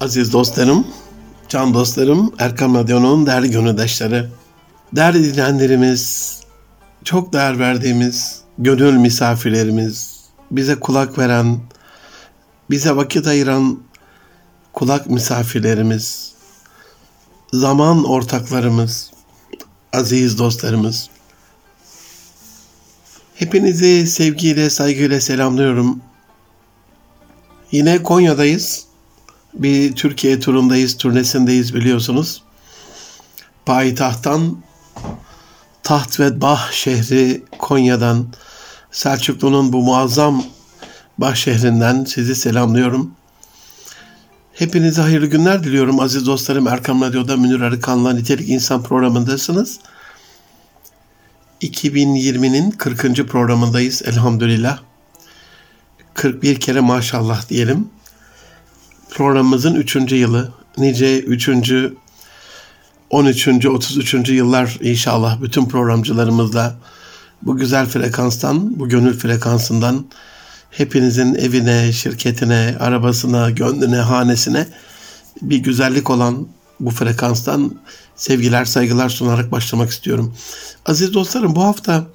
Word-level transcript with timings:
Aziz 0.00 0.32
dostlarım, 0.32 0.86
can 1.48 1.74
dostlarım, 1.74 2.34
Erkam 2.38 2.74
Radyo'nun 2.74 3.26
değerli 3.26 3.50
gönüldaşları, 3.50 4.30
değerli 4.92 5.24
dinleyenlerimiz, 5.24 6.36
çok 7.04 7.32
değer 7.32 7.58
verdiğimiz 7.58 8.40
gönül 8.58 8.92
misafirlerimiz, 8.92 10.20
bize 10.50 10.80
kulak 10.80 11.18
veren, 11.18 11.60
bize 12.70 12.96
vakit 12.96 13.26
ayıran 13.26 13.80
kulak 14.72 15.10
misafirlerimiz, 15.10 16.32
zaman 17.52 18.04
ortaklarımız, 18.04 19.10
aziz 19.92 20.38
dostlarımız. 20.38 21.10
Hepinizi 23.34 24.06
sevgiyle, 24.06 24.70
saygıyla 24.70 25.20
selamlıyorum. 25.20 26.00
Yine 27.72 28.02
Konya'dayız. 28.02 28.87
Bir 29.54 29.92
Türkiye 29.92 30.40
turundayız, 30.40 30.96
turnesindeyiz 30.96 31.74
biliyorsunuz. 31.74 32.42
Payitahttan 33.66 34.58
Taht 35.82 36.20
ve 36.20 36.40
Bah 36.40 36.72
şehri 36.72 37.44
Konya'dan 37.58 38.26
Selçuklu'nun 38.90 39.72
bu 39.72 39.82
muazzam 39.82 40.44
Bah 41.18 41.34
şehrinden 41.34 42.04
sizi 42.04 42.34
selamlıyorum. 42.34 43.12
Hepinize 44.54 45.02
hayırlı 45.02 45.26
günler 45.26 45.64
diliyorum 45.64 46.00
aziz 46.00 46.26
dostlarım. 46.26 46.68
Erkam 46.68 47.02
Radyo'da 47.02 47.36
Münir 47.36 47.60
Arıkan'la 47.60 48.12
Nitelik 48.12 48.48
İnsan 48.48 48.82
programındasınız. 48.82 49.78
2020'nin 51.62 52.70
40. 52.70 53.28
programındayız 53.28 54.02
elhamdülillah. 54.02 54.78
41 56.14 56.60
kere 56.60 56.80
maşallah 56.80 57.48
diyelim. 57.48 57.88
Programımızın 59.10 59.74
3. 59.74 60.12
yılı. 60.12 60.52
Nice 60.78 61.20
3. 61.20 61.50
13. 63.10 63.48
33. 63.66 64.14
yıllar 64.28 64.78
inşallah 64.82 65.42
bütün 65.42 65.66
programcılarımızla 65.66 66.76
bu 67.42 67.56
güzel 67.56 67.86
frekanstan, 67.86 68.78
bu 68.78 68.88
gönül 68.88 69.18
frekansından 69.18 70.06
hepinizin 70.70 71.34
evine, 71.34 71.92
şirketine, 71.92 72.76
arabasına, 72.80 73.50
gönlüne, 73.50 73.96
hanesine 73.96 74.66
bir 75.42 75.58
güzellik 75.58 76.10
olan 76.10 76.48
bu 76.80 76.90
frekanstan 76.90 77.74
sevgiler, 78.16 78.64
saygılar 78.64 79.08
sunarak 79.08 79.52
başlamak 79.52 79.90
istiyorum. 79.90 80.34
Aziz 80.86 81.14
dostlarım 81.14 81.56
bu 81.56 81.64
hafta 81.64 82.06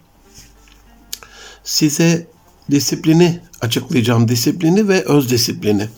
size 1.63 2.27
disiplini 2.71 3.39
açıklayacağım. 3.61 4.27
Disiplini 4.27 4.87
ve 4.87 5.03
öz 5.03 5.31
disiplini. 5.31 5.89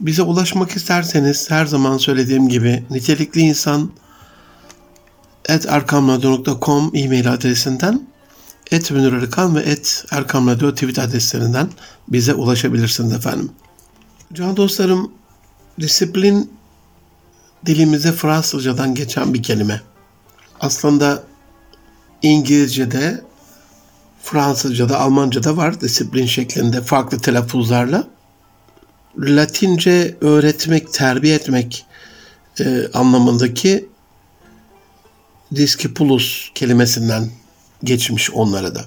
Bize 0.00 0.22
ulaşmak 0.22 0.70
isterseniz 0.76 1.50
her 1.50 1.66
zaman 1.66 1.98
söylediğim 1.98 2.48
gibi 2.48 2.84
nitelikli 2.90 3.40
insan 3.40 3.90
et 5.48 5.66
erkamradyo.com 5.66 6.90
e-mail 6.94 7.32
adresinden 7.32 8.10
et 8.70 8.90
Münir 8.90 9.12
Arıkan 9.12 9.56
ve 9.56 9.60
et 9.60 10.04
Erkam 10.10 10.58
tweet 10.58 10.98
adreslerinden 10.98 11.68
bize 12.08 12.34
ulaşabilirsiniz 12.34 13.12
efendim. 13.12 13.50
Can 14.32 14.56
dostlarım 14.56 15.12
disiplin 15.80 16.52
dilimize 17.66 18.12
Fransızcadan 18.12 18.94
geçen 18.94 19.34
bir 19.34 19.42
kelime. 19.42 19.80
Aslında 20.60 21.22
İngilizce'de, 22.22 23.24
Fransızca'da, 24.22 25.00
Almanca'da 25.00 25.56
var 25.56 25.80
disiplin 25.80 26.26
şeklinde 26.26 26.82
farklı 26.82 27.18
telaffuzlarla. 27.18 28.04
Latince 29.18 30.16
öğretmek, 30.20 30.92
terbiye 30.92 31.34
etmek 31.34 31.86
e, 32.60 32.88
anlamındaki 32.94 33.88
discipulus 35.54 36.50
kelimesinden 36.54 37.30
geçmiş 37.84 38.30
onlara 38.30 38.74
da. 38.74 38.84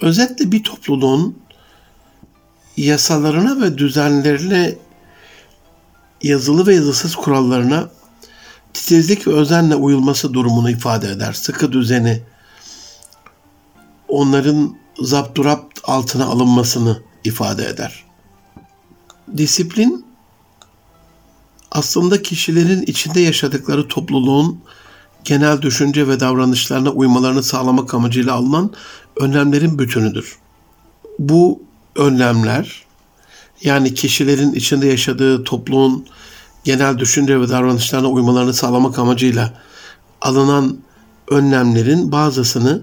Özetle 0.00 0.52
bir 0.52 0.62
topluluğun 0.62 1.38
yasalarına 2.76 3.62
ve 3.62 3.78
düzenlerine 3.78 4.74
yazılı 6.22 6.66
ve 6.66 6.74
yazısız 6.74 7.16
kurallarına 7.16 7.88
titizlik 8.74 9.26
ve 9.26 9.32
özenle 9.32 9.74
uyulması 9.74 10.34
durumunu 10.34 10.70
ifade 10.70 11.10
eder. 11.10 11.32
Sıkı 11.32 11.72
düzeni, 11.72 12.22
onların 14.08 14.76
zapturapt 15.00 15.80
altına 15.84 16.24
alınmasını 16.24 17.02
ifade 17.24 17.66
eder. 17.66 18.09
Disiplin 19.36 20.04
aslında 21.70 22.22
kişilerin 22.22 22.82
içinde 22.82 23.20
yaşadıkları 23.20 23.88
topluluğun 23.88 24.60
genel 25.24 25.62
düşünce 25.62 26.08
ve 26.08 26.20
davranışlarına 26.20 26.90
uymalarını 26.90 27.42
sağlamak 27.42 27.94
amacıyla 27.94 28.34
alınan 28.34 28.72
önlemlerin 29.16 29.78
bütünüdür. 29.78 30.38
Bu 31.18 31.62
önlemler 31.96 32.84
yani 33.62 33.94
kişilerin 33.94 34.52
içinde 34.52 34.86
yaşadığı 34.86 35.44
topluluğun 35.44 36.06
genel 36.64 36.98
düşünce 36.98 37.40
ve 37.40 37.48
davranışlarına 37.48 38.08
uymalarını 38.08 38.54
sağlamak 38.54 38.98
amacıyla 38.98 39.54
alınan 40.20 40.78
önlemlerin 41.28 42.12
bazısını 42.12 42.82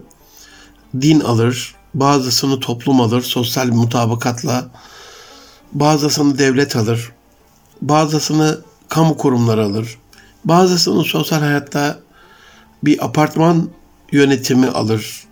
din 1.01 1.19
alır, 1.19 1.75
bazısını 1.93 2.59
toplum 2.59 3.01
alır 3.01 3.21
sosyal 3.21 3.67
mutabakatla, 3.67 4.69
bazısını 5.73 6.37
devlet 6.37 6.75
alır, 6.75 7.11
bazısını 7.81 8.61
kamu 8.89 9.17
kurumları 9.17 9.65
alır, 9.65 9.97
bazısını 10.45 11.03
sosyal 11.03 11.39
hayatta 11.39 11.99
bir 12.83 13.05
apartman 13.05 13.69
yönetimi 14.11 14.67
alır, 14.67 15.23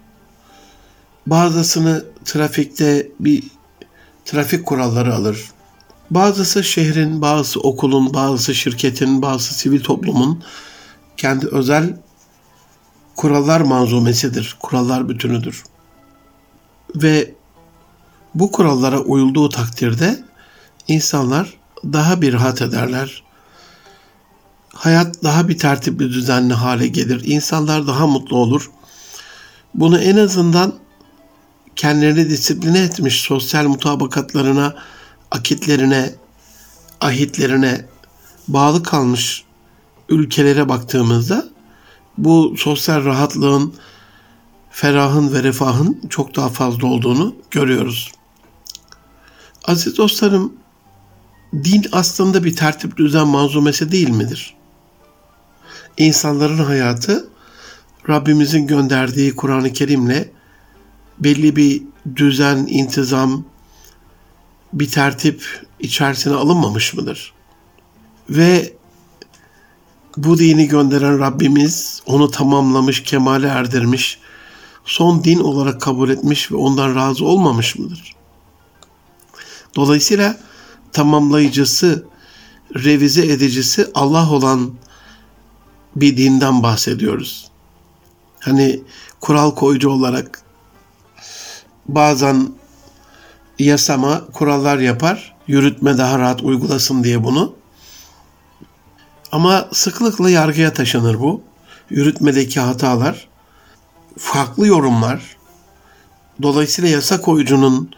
bazısını 1.27 2.05
trafikte 2.25 3.07
bir 3.19 3.43
trafik 4.25 4.65
kuralları 4.65 5.15
alır. 5.15 5.45
Bazısı 6.11 6.63
şehrin, 6.63 7.21
bazısı 7.21 7.59
okulun, 7.59 8.13
bazısı 8.13 8.55
şirketin, 8.55 9.21
bazısı 9.21 9.53
sivil 9.53 9.83
toplumun 9.83 10.43
kendi 11.17 11.47
özel 11.47 11.97
kurallar 13.15 13.61
manzumesidir, 13.61 14.57
kurallar 14.59 15.09
bütünüdür. 15.09 15.63
Ve 16.95 17.34
bu 18.35 18.51
kurallara 18.51 18.99
uyulduğu 18.99 19.49
takdirde 19.49 20.23
insanlar 20.87 21.53
daha 21.83 22.21
bir 22.21 22.33
rahat 22.33 22.61
ederler. 22.61 23.23
Hayat 24.73 25.23
daha 25.23 25.47
bir 25.47 25.57
tertipli 25.57 26.09
düzenli 26.09 26.53
hale 26.53 26.87
gelir. 26.87 27.21
İnsanlar 27.25 27.87
daha 27.87 28.07
mutlu 28.07 28.37
olur. 28.37 28.71
Bunu 29.73 29.99
en 29.99 30.17
azından 30.17 30.73
kendilerini 31.75 32.29
disipline 32.29 32.79
etmiş 32.79 33.21
sosyal 33.21 33.67
mutabakatlarına, 33.67 34.75
akitlerine, 35.31 36.15
ahitlerine 37.01 37.85
bağlı 38.47 38.83
kalmış 38.83 39.43
ülkelere 40.09 40.69
baktığımızda 40.69 41.45
bu 42.17 42.55
sosyal 42.57 43.05
rahatlığın, 43.05 43.73
ferahın 44.71 45.33
ve 45.33 45.43
refahın 45.43 46.01
çok 46.09 46.35
daha 46.35 46.49
fazla 46.49 46.87
olduğunu 46.87 47.35
görüyoruz. 47.51 48.14
Aziz 49.67 49.97
dostlarım, 49.97 50.53
din 51.53 51.85
aslında 51.91 52.43
bir 52.43 52.55
tertip 52.55 52.97
düzen 52.97 53.27
manzumesi 53.27 53.91
değil 53.91 54.09
midir? 54.09 54.55
İnsanların 55.97 56.57
hayatı 56.57 57.29
Rabbimizin 58.09 58.67
gönderdiği 58.67 59.35
Kur'an-ı 59.35 59.73
Kerim'le 59.73 60.25
belli 61.19 61.55
bir 61.55 61.83
düzen, 62.15 62.57
intizam, 62.57 63.45
bir 64.73 64.89
tertip 64.89 65.65
içerisine 65.79 66.33
alınmamış 66.33 66.93
mıdır? 66.93 67.33
Ve 68.29 68.73
bu 70.17 70.37
dini 70.37 70.67
gönderen 70.67 71.19
Rabbimiz 71.19 72.01
onu 72.05 72.31
tamamlamış, 72.31 73.03
kemale 73.03 73.47
erdirmiş, 73.47 74.19
son 74.85 75.23
din 75.23 75.39
olarak 75.39 75.81
kabul 75.81 76.09
etmiş 76.09 76.51
ve 76.51 76.55
ondan 76.55 76.95
razı 76.95 77.25
olmamış 77.25 77.75
mıdır? 77.75 78.14
Dolayısıyla 79.75 80.37
tamamlayıcısı, 80.91 82.05
revize 82.75 83.25
edicisi 83.25 83.87
Allah 83.95 84.31
olan 84.31 84.73
bir 85.95 86.17
dinden 86.17 86.63
bahsediyoruz. 86.63 87.47
Hani 88.39 88.81
kural 89.21 89.55
koyucu 89.55 89.89
olarak 89.89 90.41
bazen 91.87 92.49
yasama, 93.59 94.25
kurallar 94.33 94.77
yapar, 94.77 95.35
yürütme 95.47 95.97
daha 95.97 96.19
rahat 96.19 96.41
uygulasın 96.41 97.03
diye 97.03 97.23
bunu. 97.23 97.55
Ama 99.31 99.67
sıklıkla 99.71 100.29
yargıya 100.29 100.73
taşınır 100.73 101.19
bu. 101.19 101.41
Yürütmedeki 101.89 102.59
hatalar, 102.59 103.27
farklı 104.17 104.67
yorumlar. 104.67 105.37
Dolayısıyla 106.41 106.89
yasa 106.89 107.21
koyucunun 107.21 107.91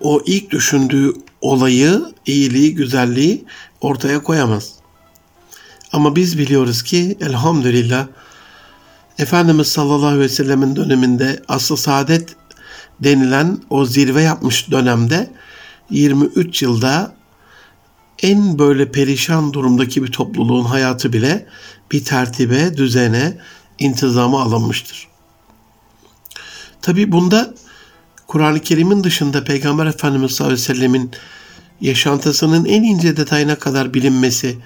o 0.00 0.20
ilk 0.26 0.50
düşündüğü 0.50 1.12
olayı, 1.40 2.02
iyiliği, 2.26 2.74
güzelliği 2.74 3.44
ortaya 3.80 4.22
koyamaz. 4.22 4.72
Ama 5.92 6.16
biz 6.16 6.38
biliyoruz 6.38 6.82
ki 6.82 7.16
elhamdülillah 7.20 8.06
Efendimiz 9.18 9.68
sallallahu 9.68 10.06
aleyhi 10.06 10.20
ve 10.20 10.28
sellemin 10.28 10.76
döneminde 10.76 11.42
asıl 11.48 11.76
saadet 11.76 12.36
denilen 13.00 13.58
o 13.70 13.84
zirve 13.84 14.22
yapmış 14.22 14.70
dönemde 14.70 15.30
23 15.90 16.62
yılda 16.62 17.14
en 18.22 18.58
böyle 18.58 18.92
perişan 18.92 19.52
durumdaki 19.52 20.02
bir 20.02 20.12
topluluğun 20.12 20.64
hayatı 20.64 21.12
bile 21.12 21.46
bir 21.92 22.04
tertibe, 22.04 22.76
düzene, 22.76 23.38
intizama 23.78 24.42
alınmıştır. 24.42 25.08
Tabi 26.82 27.12
bunda 27.12 27.54
Kur'an-ı 28.30 28.60
Kerim'in 28.60 29.04
dışında 29.04 29.44
Peygamber 29.44 29.86
Efendimiz 29.86 30.32
sallallahu 30.32 30.54
aleyhi 30.54 30.70
ve 30.70 30.74
sellemin 30.74 31.10
yaşantısının 31.80 32.64
en 32.64 32.82
ince 32.82 33.16
detayına 33.16 33.58
kadar 33.58 33.94
bilinmesi, 33.94 34.58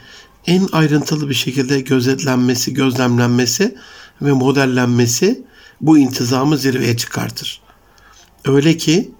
en 0.46 0.68
ayrıntılı 0.72 1.28
bir 1.28 1.34
şekilde 1.34 1.80
gözetlenmesi, 1.80 2.74
gözlemlenmesi 2.74 3.74
ve 4.22 4.32
modellenmesi 4.32 5.44
bu 5.80 5.98
intizamı 5.98 6.58
zirveye 6.58 6.96
çıkartır. 6.96 7.60
Öyle 8.44 8.76
ki 8.76 9.12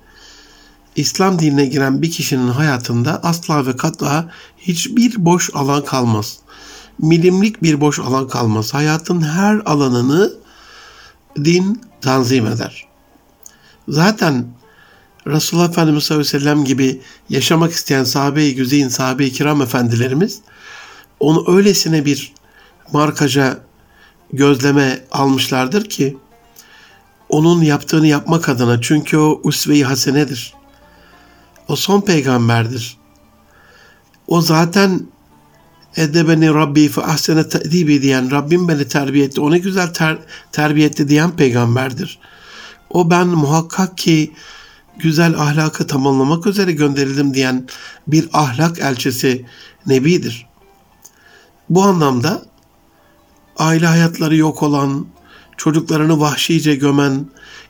İslam 0.96 1.38
dinine 1.38 1.66
giren 1.66 2.02
bir 2.02 2.10
kişinin 2.10 2.48
hayatında 2.48 3.22
asla 3.22 3.66
ve 3.66 3.76
katla 3.76 4.30
hiçbir 4.58 5.24
boş 5.24 5.50
alan 5.54 5.84
kalmaz. 5.84 6.38
Milimlik 6.98 7.62
bir 7.62 7.80
boş 7.80 7.98
alan 7.98 8.28
kalmaz. 8.28 8.74
Hayatın 8.74 9.20
her 9.20 9.62
alanını 9.64 10.32
din 11.44 11.82
tanzim 12.00 12.46
eder. 12.46 12.93
Zaten 13.88 14.46
Resulullah 15.26 15.68
Efendimiz 15.68 16.04
sallallahu 16.04 16.28
aleyhi 16.28 16.36
ve 16.36 16.40
sellem 16.40 16.64
gibi 16.64 17.00
yaşamak 17.28 17.72
isteyen 17.72 18.04
sahabe-i 18.04 18.54
güzeyin, 18.54 18.88
sahabe-i 18.88 19.32
kiram 19.32 19.62
efendilerimiz 19.62 20.40
onu 21.20 21.56
öylesine 21.56 22.04
bir 22.04 22.32
markaja 22.92 23.58
gözleme 24.32 25.04
almışlardır 25.12 25.84
ki 25.84 26.16
onun 27.28 27.62
yaptığını 27.62 28.06
yapmak 28.06 28.48
adına 28.48 28.80
çünkü 28.80 29.16
o 29.16 29.40
usve-i 29.44 29.84
hasenedir. 29.84 30.54
O 31.68 31.76
son 31.76 32.00
peygamberdir. 32.00 32.96
O 34.26 34.40
zaten 34.40 35.06
edebeni 35.96 36.54
Rabbi 36.54 36.88
fe 36.88 37.02
ahsene 37.02 37.48
te'dibi 37.48 38.02
diyen 38.02 38.30
Rabbim 38.30 38.68
beni 38.68 38.88
terbiye 38.88 39.24
etti. 39.24 39.40
O 39.40 39.50
güzel 39.50 39.94
ter, 39.94 40.18
terbiye 40.52 40.86
etti 40.86 41.08
diyen 41.08 41.30
peygamberdir. 41.30 42.18
O 42.94 43.10
ben 43.10 43.26
muhakkak 43.26 43.98
ki 43.98 44.32
güzel 44.98 45.34
ahlakı 45.40 45.86
tamamlamak 45.86 46.46
üzere 46.46 46.72
gönderildim 46.72 47.34
diyen 47.34 47.66
bir 48.06 48.28
ahlak 48.32 48.78
elçisi 48.78 49.46
Nebidir. 49.86 50.46
Bu 51.70 51.82
anlamda 51.82 52.42
aile 53.56 53.86
hayatları 53.86 54.36
yok 54.36 54.62
olan, 54.62 55.06
çocuklarını 55.56 56.20
vahşice 56.20 56.74
gömen, 56.74 57.26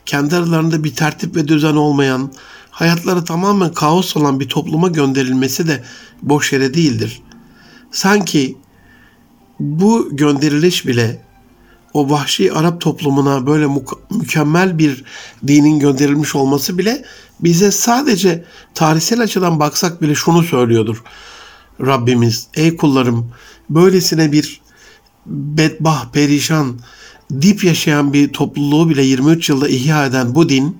kendi 0.06 0.36
aralarında 0.36 0.84
bir 0.84 0.94
tertip 0.94 1.36
ve 1.36 1.48
düzen 1.48 1.76
olmayan, 1.76 2.32
hayatları 2.70 3.24
tamamen 3.24 3.72
kaos 3.72 4.16
olan 4.16 4.40
bir 4.40 4.48
topluma 4.48 4.88
gönderilmesi 4.88 5.68
de 5.68 5.84
boş 6.22 6.52
yere 6.52 6.74
değildir. 6.74 7.22
Sanki 7.92 8.56
bu 9.60 10.16
gönderiliş 10.16 10.86
bile 10.86 11.22
o 11.94 12.10
vahşi 12.10 12.52
Arap 12.52 12.80
toplumuna 12.80 13.46
böyle 13.46 13.66
mükemmel 14.10 14.78
bir 14.78 15.04
dinin 15.46 15.78
gönderilmiş 15.78 16.34
olması 16.34 16.78
bile 16.78 17.04
bize 17.40 17.70
sadece 17.70 18.44
tarihsel 18.74 19.20
açıdan 19.20 19.60
baksak 19.60 20.02
bile 20.02 20.14
şunu 20.14 20.42
söylüyordur. 20.42 21.02
Rabbimiz 21.80 22.46
ey 22.54 22.76
kullarım 22.76 23.32
böylesine 23.70 24.32
bir 24.32 24.60
bedbah, 25.26 26.12
perişan, 26.12 26.78
dip 27.40 27.64
yaşayan 27.64 28.12
bir 28.12 28.32
topluluğu 28.32 28.88
bile 28.88 29.02
23 29.02 29.48
yılda 29.48 29.68
ihya 29.68 30.06
eden 30.06 30.34
bu 30.34 30.48
din 30.48 30.78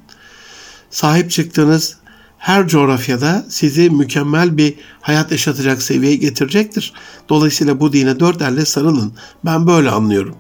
sahip 0.91 1.31
çıktığınız 1.31 1.97
her 2.39 2.69
coğrafyada 2.69 3.47
sizi 3.49 3.91
mükemmel 3.91 4.57
bir 4.57 4.75
hayat 5.01 5.33
yaşatacak 5.33 5.83
seviyeye 5.83 6.17
getirecektir. 6.17 6.93
Dolayısıyla 7.29 7.81
bu 7.81 7.93
dine 7.93 8.21
dört 8.21 8.43
elle 8.43 8.65
sarılın. 8.65 9.13
Ben 9.45 9.67
böyle 9.67 9.91
anlıyorum. 9.91 10.37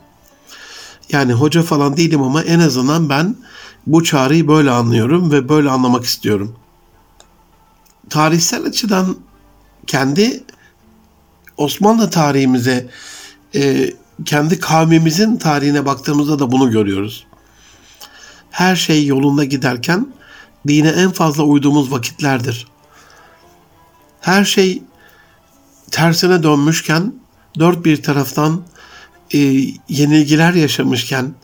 Yani 1.12 1.32
hoca 1.32 1.62
falan 1.62 1.96
değilim 1.96 2.22
ama 2.22 2.42
en 2.42 2.58
azından 2.58 3.08
ben 3.08 3.36
bu 3.86 4.04
çağrıyı 4.04 4.48
böyle 4.48 4.70
anlıyorum 4.70 5.32
ve 5.32 5.48
böyle 5.48 5.70
anlamak 5.70 6.04
istiyorum. 6.04 6.56
Tarihsel 8.10 8.64
açıdan 8.64 9.16
kendi 9.86 10.44
Osmanlı 11.56 12.10
tarihimize, 12.10 12.90
e, 13.54 13.90
kendi 14.24 14.60
kavmimizin 14.60 15.36
tarihine 15.36 15.86
baktığımızda 15.86 16.38
da 16.38 16.52
bunu 16.52 16.70
görüyoruz. 16.70 17.26
Her 18.50 18.76
şey 18.76 19.06
yolunda 19.06 19.44
giderken 19.44 20.06
dine 20.68 20.88
en 20.88 21.10
fazla 21.10 21.42
uyduğumuz 21.42 21.90
vakitlerdir. 21.92 22.66
Her 24.20 24.44
şey 24.44 24.82
tersine 25.90 26.42
dönmüşken 26.42 27.14
dört 27.58 27.84
bir 27.84 28.02
taraftan 28.02 28.62
e, 29.34 29.38
yenilgiler 29.88 30.52
yaşamışken, 30.52 31.34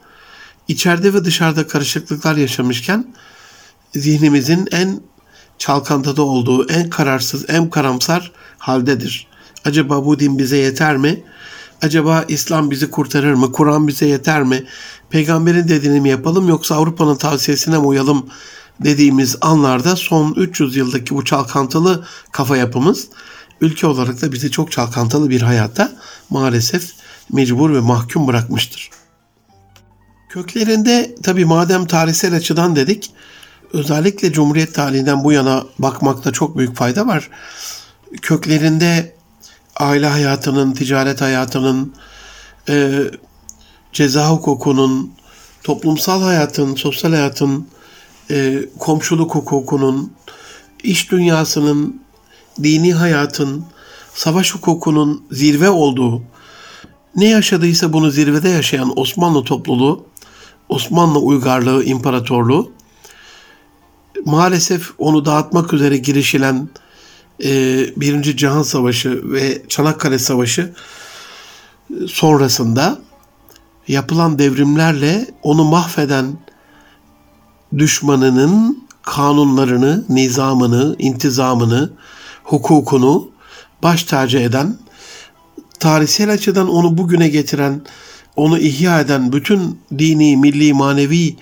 içeride 0.69 1.15
ve 1.15 1.25
dışarıda 1.25 1.67
karışıklıklar 1.67 2.37
yaşamışken 2.37 3.15
zihnimizin 3.95 4.69
en 4.73 5.01
çalkantıda 5.59 6.23
olduğu, 6.23 6.69
en 6.69 6.91
kararsız, 6.91 7.51
en 7.51 7.71
karamsar 7.71 8.33
haldedir. 8.59 9.27
Acaba 9.65 10.05
bu 10.05 10.19
din 10.19 10.39
bize 10.39 10.57
yeter 10.57 10.97
mi? 10.97 11.25
Acaba 11.83 12.25
İslam 12.29 12.71
bizi 12.71 12.91
kurtarır 12.91 13.35
mı? 13.35 13.53
Kur'an 13.53 13.89
bize 13.89 14.07
yeter 14.07 14.43
mi? 14.43 14.65
Peygamberin 15.11 15.69
dediğini 15.69 16.01
mi 16.01 16.09
yapalım 16.09 16.49
yoksa 16.49 16.75
Avrupa'nın 16.75 17.17
tavsiyesine 17.17 17.79
mi 17.79 17.87
uyalım 17.87 18.27
dediğimiz 18.85 19.37
anlarda 19.41 19.97
son 19.97 20.35
300 20.35 20.77
yıldaki 20.77 21.15
bu 21.15 21.25
çalkantılı 21.25 22.05
kafa 22.33 22.57
yapımız 22.57 23.09
ülke 23.61 23.87
olarak 23.87 24.23
da 24.23 24.33
bizi 24.33 24.51
çok 24.51 24.73
çalkantılı 24.73 25.31
bir 25.31 25.43
hayatta 25.43 25.93
maalesef 26.31 26.93
mecbur 27.33 27.75
ve 27.75 27.81
mahkum 27.81 28.27
bırakmıştır. 28.27 28.91
Köklerinde 30.29 31.15
tabi 31.23 31.45
madem 31.45 31.87
tarihsel 31.87 32.37
açıdan 32.37 32.77
dedik 32.77 33.13
özellikle 33.73 34.33
Cumhuriyet 34.33 34.75
tarihinden 34.75 35.25
bu 35.25 35.33
yana 35.33 35.65
bakmakta 35.79 36.33
çok 36.33 36.59
büyük 36.59 36.77
fayda 36.77 37.07
var. 37.07 37.31
Köklerinde 38.23 39.15
aile 39.77 40.07
hayatının, 40.07 40.73
ticaret 40.73 41.21
hayatının, 41.21 41.95
e, 42.69 43.03
ceza 43.93 44.31
hukukunun, 44.31 45.13
toplumsal 45.63 46.23
hayatın, 46.23 46.75
sosyal 46.75 47.11
hayatın, 47.11 47.69
e, 48.31 48.59
komşuluk 48.79 49.35
hukukunun, 49.35 50.13
iş 50.83 51.11
dünyasının, 51.11 52.03
dini 52.63 52.95
hayatın, 52.95 53.65
savaş 54.15 54.55
hukukunun 54.55 55.25
zirve 55.31 55.71
olduğu, 55.71 56.23
ne 57.17 57.29
yaşadıysa 57.29 57.93
bunu 57.93 58.11
zirvede 58.11 58.49
yaşayan 58.49 58.99
Osmanlı 58.99 59.45
topluluğu, 59.45 60.07
Osmanlı 60.69 61.19
uygarlığı, 61.19 61.85
imparatorluğu, 61.85 62.73
maalesef 64.25 64.91
onu 64.99 65.25
dağıtmak 65.25 65.73
üzere 65.73 65.97
girişilen 65.97 66.69
e, 67.45 67.51
Birinci 67.97 68.37
Cihan 68.37 68.63
Savaşı 68.63 69.33
ve 69.33 69.63
Çanakkale 69.69 70.19
Savaşı 70.19 70.73
sonrasında 72.07 72.99
yapılan 73.89 74.39
devrimlerle 74.39 75.27
onu 75.43 75.65
mahveden 75.65 76.27
düşmanının 77.79 78.89
kanunlarını, 79.03 80.05
nizamını, 80.09 80.97
intizamını, 80.99 81.91
hukukunu 82.45 83.31
baş 83.83 84.05
tacı 84.05 84.39
eden, 84.39 84.79
tarihsel 85.81 86.33
açıdan 86.33 86.69
onu 86.69 86.99
bugüne 86.99 87.29
getiren, 87.29 87.83
onu 88.37 88.59
ihya 88.59 89.01
eden 89.01 89.33
bütün 89.33 89.81
dini, 89.99 90.37
milli, 90.37 90.73
manevi 90.73 91.37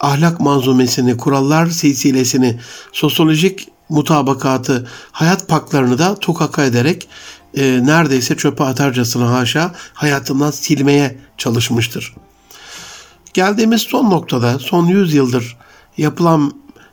ahlak 0.00 0.40
manzumesini, 0.40 1.16
kurallar 1.16 1.66
silsilesini, 1.66 2.60
sosyolojik 2.92 3.68
mutabakatı, 3.88 4.88
hayat 5.12 5.48
paklarını 5.48 5.98
da 5.98 6.14
tukaka 6.14 6.64
ederek 6.64 7.08
e, 7.56 7.80
neredeyse 7.86 8.36
çöpe 8.36 8.64
atarcasına 8.64 9.30
haşa 9.30 9.74
hayatından 9.94 10.50
silmeye 10.50 11.18
çalışmıştır. 11.38 12.14
Geldiğimiz 13.34 13.82
son 13.82 14.10
noktada, 14.10 14.58
son 14.58 14.86
100 14.86 15.14
yıldır 15.14 15.56
yapılan 15.98 16.52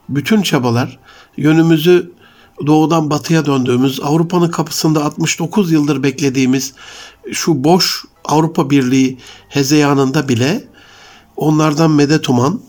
bütün 0.10 0.41
çabalar 0.41 1.00
yönümüzü 1.38 2.12
doğudan 2.68 3.10
batıya 3.10 3.46
döndüğümüz, 3.46 4.00
Avrupa'nın 4.03 4.51
kapısında 4.51 5.06
69 5.06 5.72
yıldır 5.72 6.03
beklediğimiz 6.03 6.74
şu 7.32 7.63
boş 7.63 8.06
Avrupa 8.25 8.70
Birliği 8.70 9.18
hezeyanında 9.50 10.30
bile 10.30 10.63
onlardan 11.38 11.91
medet 11.91 12.30
uman, 12.30 12.62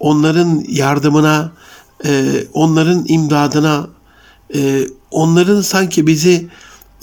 onların 0.00 0.64
yardımına, 0.68 1.52
e, 2.04 2.44
onların 2.52 3.04
imdadına 3.08 3.88
e, 4.54 4.80
onların 5.10 5.60
sanki 5.60 6.06
bizi 6.06 6.48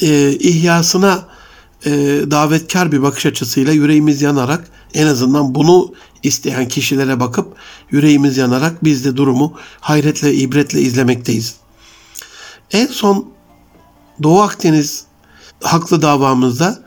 e, 0.01 0.31
ihyasına 0.31 1.27
davetkar 2.31 2.91
bir 2.91 3.01
bakış 3.01 3.25
açısıyla 3.25 3.73
yüreğimiz 3.73 4.21
yanarak 4.21 4.67
en 4.93 5.07
azından 5.07 5.55
bunu 5.55 5.93
isteyen 6.23 6.67
kişilere 6.67 7.19
bakıp 7.19 7.55
yüreğimiz 7.91 8.37
yanarak 8.37 8.83
biz 8.83 9.05
de 9.05 9.17
durumu 9.17 9.53
hayretle, 9.79 10.33
ibretle 10.33 10.81
izlemekteyiz. 10.81 11.55
En 12.71 12.87
son 12.87 13.29
Doğu 14.23 14.41
Akdeniz 14.41 15.05
haklı 15.63 16.01
davamızda 16.01 16.79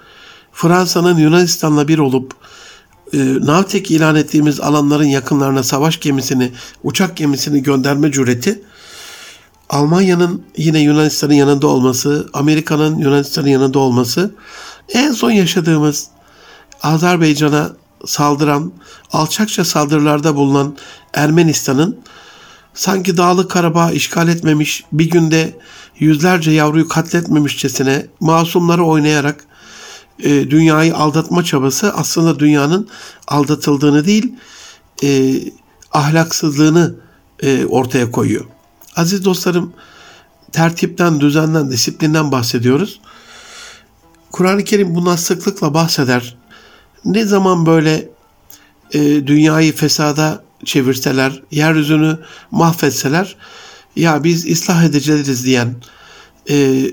Fransa'nın 0.52 1.18
Yunanistan'la 1.18 1.88
bir 1.88 1.98
olup 1.98 2.34
e, 3.12 3.18
Navtek 3.18 3.90
ilan 3.90 4.16
ettiğimiz 4.16 4.60
alanların 4.60 5.04
yakınlarına 5.04 5.62
savaş 5.62 6.00
gemisini, 6.00 6.52
uçak 6.84 7.16
gemisini 7.16 7.62
gönderme 7.62 8.12
cüreti 8.12 8.62
Almanya'nın 9.70 10.42
yine 10.56 10.78
Yunanistan'ın 10.80 11.34
yanında 11.34 11.66
olması, 11.66 12.28
Amerika'nın 12.32 12.98
Yunanistan'ın 12.98 13.48
yanında 13.48 13.78
olması, 13.78 14.34
en 14.88 15.12
son 15.12 15.30
yaşadığımız 15.30 16.08
Azerbaycan'a 16.82 17.72
saldıran, 18.06 18.72
alçakça 19.12 19.64
saldırılarda 19.64 20.36
bulunan 20.36 20.76
Ermenistan'ın 21.14 22.00
sanki 22.74 23.16
Dağlık 23.16 23.50
Karabağ 23.50 23.92
işgal 23.92 24.28
etmemiş, 24.28 24.84
bir 24.92 25.10
günde 25.10 25.58
yüzlerce 25.98 26.50
yavruyu 26.50 26.88
katletmemişçesine 26.88 28.06
masumları 28.20 28.84
oynayarak 28.84 29.44
e, 30.18 30.50
dünyayı 30.50 30.96
aldatma 30.96 31.44
çabası 31.44 31.92
aslında 31.94 32.38
dünyanın 32.38 32.88
aldatıldığını 33.28 34.06
değil, 34.06 34.32
e, 35.02 35.34
ahlaksızlığını 35.92 36.94
e, 37.42 37.66
ortaya 37.66 38.10
koyuyor. 38.10 38.44
Aziz 38.96 39.24
dostlarım, 39.24 39.72
tertipten, 40.52 41.20
düzenden, 41.20 41.70
disiplinden 41.70 42.32
bahsediyoruz. 42.32 43.00
Kur'an-ı 44.32 44.64
Kerim 44.64 44.94
bundan 44.94 45.16
sıklıkla 45.16 45.74
bahseder. 45.74 46.36
Ne 47.04 47.24
zaman 47.24 47.66
böyle 47.66 48.08
e, 48.92 49.00
dünyayı 49.26 49.76
fesada 49.76 50.44
çevirseler, 50.64 51.42
yeryüzünü 51.50 52.18
mahvetseler, 52.50 53.36
ya 53.96 54.24
biz 54.24 54.50
ıslah 54.50 54.84
edeceğiz 54.84 55.44
diyen 55.44 55.74
e, 56.50 56.84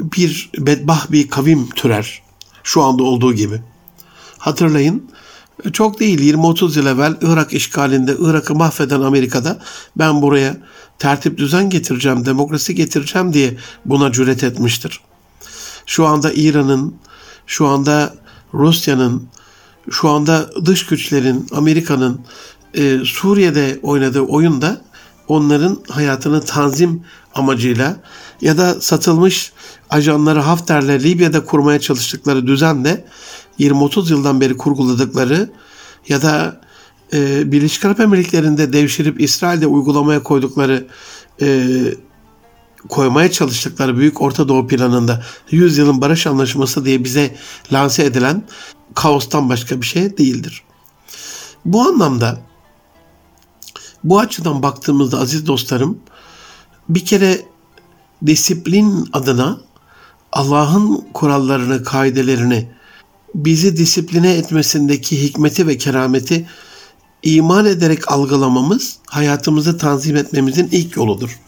bir 0.00 0.50
bedbah 0.58 1.10
bir 1.12 1.28
kavim 1.28 1.70
türer. 1.70 2.22
Şu 2.62 2.82
anda 2.82 3.02
olduğu 3.02 3.34
gibi. 3.34 3.60
Hatırlayın, 4.38 5.10
çok 5.72 6.00
değil 6.00 6.34
20-30 6.34 6.78
yıl 6.78 6.86
evvel 6.86 7.16
Irak 7.20 7.52
işgalinde 7.52 8.16
Irak'ı 8.18 8.54
mahveden 8.54 9.00
Amerika'da 9.00 9.58
ben 9.96 10.22
buraya 10.22 10.56
tertip 10.98 11.38
düzen 11.38 11.70
getireceğim, 11.70 12.26
demokrasi 12.26 12.74
getireceğim 12.74 13.32
diye 13.32 13.56
buna 13.84 14.12
cüret 14.12 14.44
etmiştir. 14.44 15.00
Şu 15.86 16.06
anda 16.06 16.32
İran'ın, 16.32 16.94
şu 17.46 17.66
anda 17.66 18.14
Rusya'nın, 18.54 19.28
şu 19.90 20.08
anda 20.08 20.50
dış 20.64 20.86
güçlerin, 20.86 21.46
Amerika'nın 21.52 22.20
e, 22.74 22.98
Suriye'de 23.04 23.78
oynadığı 23.82 24.20
oyunda 24.20 24.80
onların 25.28 25.78
hayatını 25.88 26.40
tanzim 26.40 27.02
amacıyla 27.34 27.96
ya 28.40 28.58
da 28.58 28.80
satılmış 28.80 29.52
ajanları 29.90 30.40
Hafter'le 30.40 31.02
Libya'da 31.02 31.44
kurmaya 31.44 31.80
çalıştıkları 31.80 32.46
düzenle 32.46 33.04
20-30 33.58 34.10
yıldan 34.10 34.40
beri 34.40 34.56
kurguladıkları 34.56 35.50
ya 36.08 36.22
da 36.22 36.60
e, 37.12 37.52
Birleşik 37.52 37.84
Arap 37.84 38.00
Emirlikleri'nde 38.00 38.72
devşirip 38.72 39.20
İsrail'de 39.20 39.66
uygulamaya 39.66 40.22
koydukları 40.22 40.86
e, 41.42 41.68
koymaya 42.88 43.30
çalıştıkları 43.30 43.98
Büyük 43.98 44.22
Orta 44.22 44.48
Doğu 44.48 44.66
planında 44.66 45.22
100 45.50 45.78
yılın 45.78 46.00
barış 46.00 46.26
anlaşması 46.26 46.84
diye 46.84 47.04
bize 47.04 47.36
lanse 47.72 48.04
edilen 48.04 48.42
kaostan 48.94 49.48
başka 49.48 49.80
bir 49.80 49.86
şey 49.86 50.18
değildir. 50.18 50.62
Bu 51.64 51.82
anlamda 51.82 52.40
bu 54.04 54.18
açıdan 54.18 54.62
baktığımızda 54.62 55.18
aziz 55.18 55.46
dostlarım 55.46 55.98
bir 56.88 57.04
kere 57.04 57.40
disiplin 58.26 59.08
adına 59.12 59.60
Allah'ın 60.32 61.04
kurallarını, 61.14 61.84
kaidelerini 61.84 62.70
bizi 63.34 63.76
disipline 63.76 64.34
etmesindeki 64.34 65.22
hikmeti 65.22 65.66
ve 65.66 65.78
kerameti 65.78 66.46
iman 67.22 67.66
ederek 67.66 68.12
algılamamız 68.12 68.96
hayatımızı 69.06 69.78
tanzim 69.78 70.16
etmemizin 70.16 70.68
ilk 70.72 70.96
yoludur. 70.96 71.40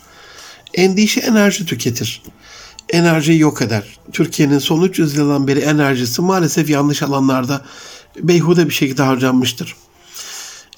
Endişe 0.75 1.21
enerji 1.21 1.67
tüketir. 1.67 2.23
Enerjiyi 2.89 3.41
yok 3.41 3.63
eder. 3.63 3.99
Türkiye'nin 4.13 4.59
son 4.59 4.83
300 4.83 5.17
yıldan 5.17 5.49
beri 5.49 5.61
enerjisi 5.61 6.23
maalesef 6.23 6.71
yanlış 6.71 7.03
alanlarda 7.03 7.65
beyhude 8.23 8.69
bir 8.69 8.75
şekilde 8.75 9.03
harcanmıştır. 9.03 9.77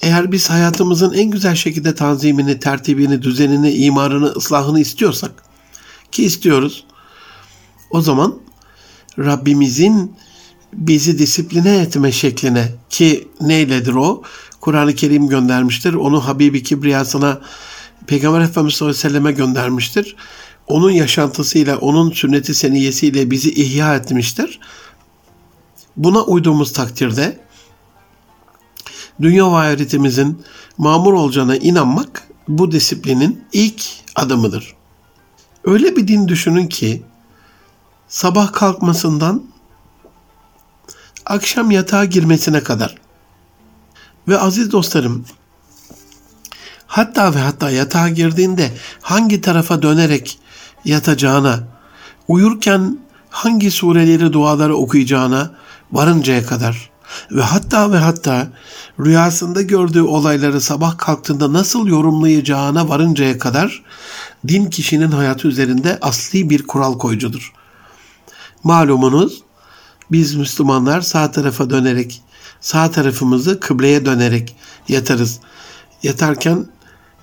Eğer 0.01 0.31
biz 0.31 0.49
hayatımızın 0.49 1.13
en 1.13 1.29
güzel 1.29 1.55
şekilde 1.55 1.95
tanzimini, 1.95 2.59
tertibini, 2.59 3.21
düzenini, 3.21 3.71
imarını, 3.73 4.25
ıslahını 4.25 4.79
istiyorsak 4.79 5.31
ki 6.11 6.23
istiyoruz 6.23 6.85
o 7.91 8.01
zaman 8.01 8.39
Rabbimizin 9.19 10.15
bizi 10.73 11.19
disipline 11.19 11.77
etme 11.77 12.11
şekline 12.11 12.71
ki 12.89 13.27
neyledir 13.41 13.93
o? 13.93 14.23
Kur'an-ı 14.61 14.95
Kerim 14.95 15.27
göndermiştir. 15.27 15.93
Onu 15.93 16.27
Habibi 16.27 16.63
Kibriyasına 16.63 17.41
Peygamber 18.07 18.41
Efendimiz 18.41 18.75
sallallahu 18.75 18.97
aleyhi 18.97 19.05
ve 19.05 19.09
selleme 19.09 19.31
göndermiştir. 19.31 20.15
Onun 20.67 20.91
yaşantısıyla, 20.91 21.77
onun 21.77 22.11
sünneti 22.11 22.55
seniyesiyle 22.55 23.31
bizi 23.31 23.53
ihya 23.53 23.95
etmiştir. 23.95 24.59
Buna 25.97 26.21
uyduğumuz 26.23 26.73
takdirde 26.73 27.39
dünya 29.21 29.51
ve 29.51 29.55
ahiretimizin 29.55 30.43
mamur 30.77 31.13
olacağına 31.13 31.55
inanmak 31.55 32.27
bu 32.47 32.71
disiplinin 32.71 33.43
ilk 33.53 33.83
adımıdır. 34.15 34.75
Öyle 35.63 35.95
bir 35.95 36.07
din 36.07 36.27
düşünün 36.27 36.67
ki 36.67 37.03
sabah 38.07 38.53
kalkmasından 38.53 39.43
akşam 41.25 41.71
yatağa 41.71 42.05
girmesine 42.05 42.63
kadar 42.63 42.95
ve 44.27 44.39
aziz 44.39 44.71
dostlarım 44.71 45.25
hatta 46.87 47.35
ve 47.35 47.39
hatta 47.39 47.71
yatağa 47.71 48.09
girdiğinde 48.09 48.71
hangi 49.01 49.41
tarafa 49.41 49.81
dönerek 49.81 50.39
yatacağına, 50.85 51.59
uyurken 52.27 52.99
hangi 53.29 53.71
sureleri, 53.71 54.33
duaları 54.33 54.75
okuyacağına 54.75 55.51
varıncaya 55.91 56.45
kadar 56.45 56.89
ve 57.31 57.41
hatta 57.41 57.91
ve 57.91 57.97
hatta 57.97 58.47
rüyasında 58.99 59.61
gördüğü 59.61 60.01
olayları 60.01 60.61
sabah 60.61 60.97
kalktığında 60.97 61.53
nasıl 61.53 61.87
yorumlayacağına 61.87 62.89
varıncaya 62.89 63.37
kadar 63.37 63.83
din 64.47 64.65
kişinin 64.65 65.11
hayatı 65.11 65.47
üzerinde 65.47 65.97
asli 66.01 66.49
bir 66.49 66.67
kural 66.67 66.97
koyucudur. 66.97 67.53
Malumunuz 68.63 69.43
biz 70.11 70.35
Müslümanlar 70.35 71.01
sağ 71.01 71.31
tarafa 71.31 71.69
dönerek, 71.69 72.21
sağ 72.61 72.91
tarafımızı 72.91 73.59
kıbleye 73.59 74.05
dönerek 74.05 74.55
yatarız. 74.87 75.39
Yatarken 76.03 76.65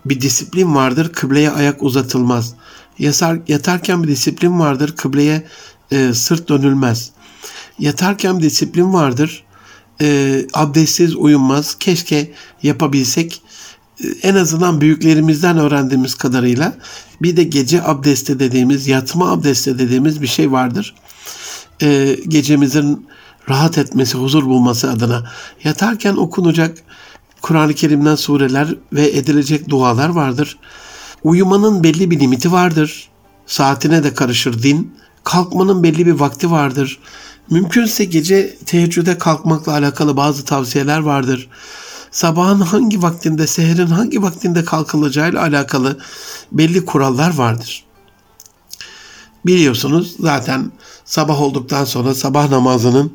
bir 0.05 0.21
disiplin 0.21 0.75
vardır, 0.75 1.13
kıbleye 1.13 1.51
ayak 1.51 1.83
uzatılmaz. 1.83 2.55
Yasar, 2.99 3.39
yatarken 3.49 4.03
bir 4.03 4.09
disiplin 4.09 4.61
vardır, 4.61 4.97
kıbleye 4.97 5.47
e, 5.91 6.15
sırt 6.15 6.49
dönülmez. 6.49 7.11
Yatarken 7.79 8.39
bir 8.39 8.43
disiplin 8.43 8.93
vardır, 8.93 9.45
e, 10.01 10.41
abdestsiz 10.55 11.17
uyunmaz. 11.17 11.79
Keşke 11.79 12.33
yapabilsek. 12.63 13.43
E, 14.05 14.09
en 14.23 14.35
azından 14.35 14.81
büyüklerimizden 14.81 15.59
öğrendiğimiz 15.59 16.15
kadarıyla 16.15 16.75
bir 17.23 17.37
de 17.37 17.43
gece 17.43 17.83
abdesti 17.83 18.39
dediğimiz, 18.39 18.89
yatma 18.89 19.33
abdesti 19.33 19.79
dediğimiz 19.79 20.23
bir 20.23 20.27
şey 20.27 20.53
vardır. 20.53 20.95
E, 21.83 22.19
gecemizin 22.29 23.07
rahat 23.49 23.79
etmesi, 23.79 24.19
huzur 24.19 24.45
bulması 24.45 24.91
adına 24.91 25.31
yatarken 25.65 26.17
okunacak 26.17 26.79
Kur'an-ı 27.43 27.75
Kerim'den 27.75 28.15
sureler 28.15 28.75
ve 28.93 29.09
edilecek 29.09 29.69
dualar 29.69 30.09
vardır. 30.09 30.59
Uyumanın 31.25 31.85
belli 31.85 32.11
bir 32.11 32.21
limiti 32.21 32.53
vardır. 32.53 33.09
Saatine 33.47 34.05
de 34.05 34.15
karışır 34.15 34.63
din. 34.63 34.95
Kalkmanın 35.25 35.83
belli 35.83 36.07
bir 36.07 36.13
vakti 36.13 36.51
vardır. 36.51 36.99
Mümkünse 37.51 38.05
gece 38.05 38.57
teheccüde 38.57 39.19
kalkmakla 39.19 39.73
alakalı 39.73 40.17
bazı 40.17 40.45
tavsiyeler 40.45 40.99
vardır. 40.99 41.49
Sabahın 42.11 42.61
hangi 42.61 43.03
vaktinde, 43.03 43.47
seherin 43.47 43.87
hangi 43.87 44.23
vaktinde 44.23 44.65
kalkılacağıyla 44.65 45.43
alakalı 45.43 45.99
belli 46.53 46.85
kurallar 46.85 47.35
vardır. 47.35 47.85
Biliyorsunuz 49.47 50.17
zaten 50.21 50.73
sabah 51.05 51.41
olduktan 51.41 51.85
sonra 51.85 52.15
sabah 52.15 52.51
namazının 52.51 53.13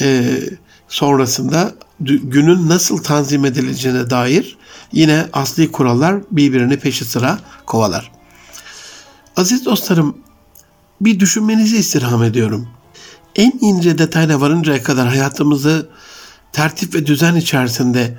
e, 0.00 0.40
sonrasında 0.88 1.74
günün 2.00 2.68
nasıl 2.68 2.98
tanzim 2.98 3.44
edileceğine 3.44 4.10
dair 4.10 4.56
yine 4.92 5.26
asli 5.32 5.72
kurallar 5.72 6.16
birbirini 6.30 6.78
peşi 6.78 7.04
sıra 7.04 7.38
kovalar. 7.66 8.12
Aziz 9.36 9.64
dostlarım, 9.64 10.18
bir 11.00 11.20
düşünmenizi 11.20 11.76
istirham 11.76 12.22
ediyorum. 12.22 12.68
En 13.36 13.52
ince 13.60 13.98
detayla 13.98 14.40
varıncaya 14.40 14.82
kadar 14.82 15.08
hayatımızı 15.08 15.88
tertip 16.52 16.94
ve 16.94 17.06
düzen 17.06 17.36
içerisinde 17.36 18.18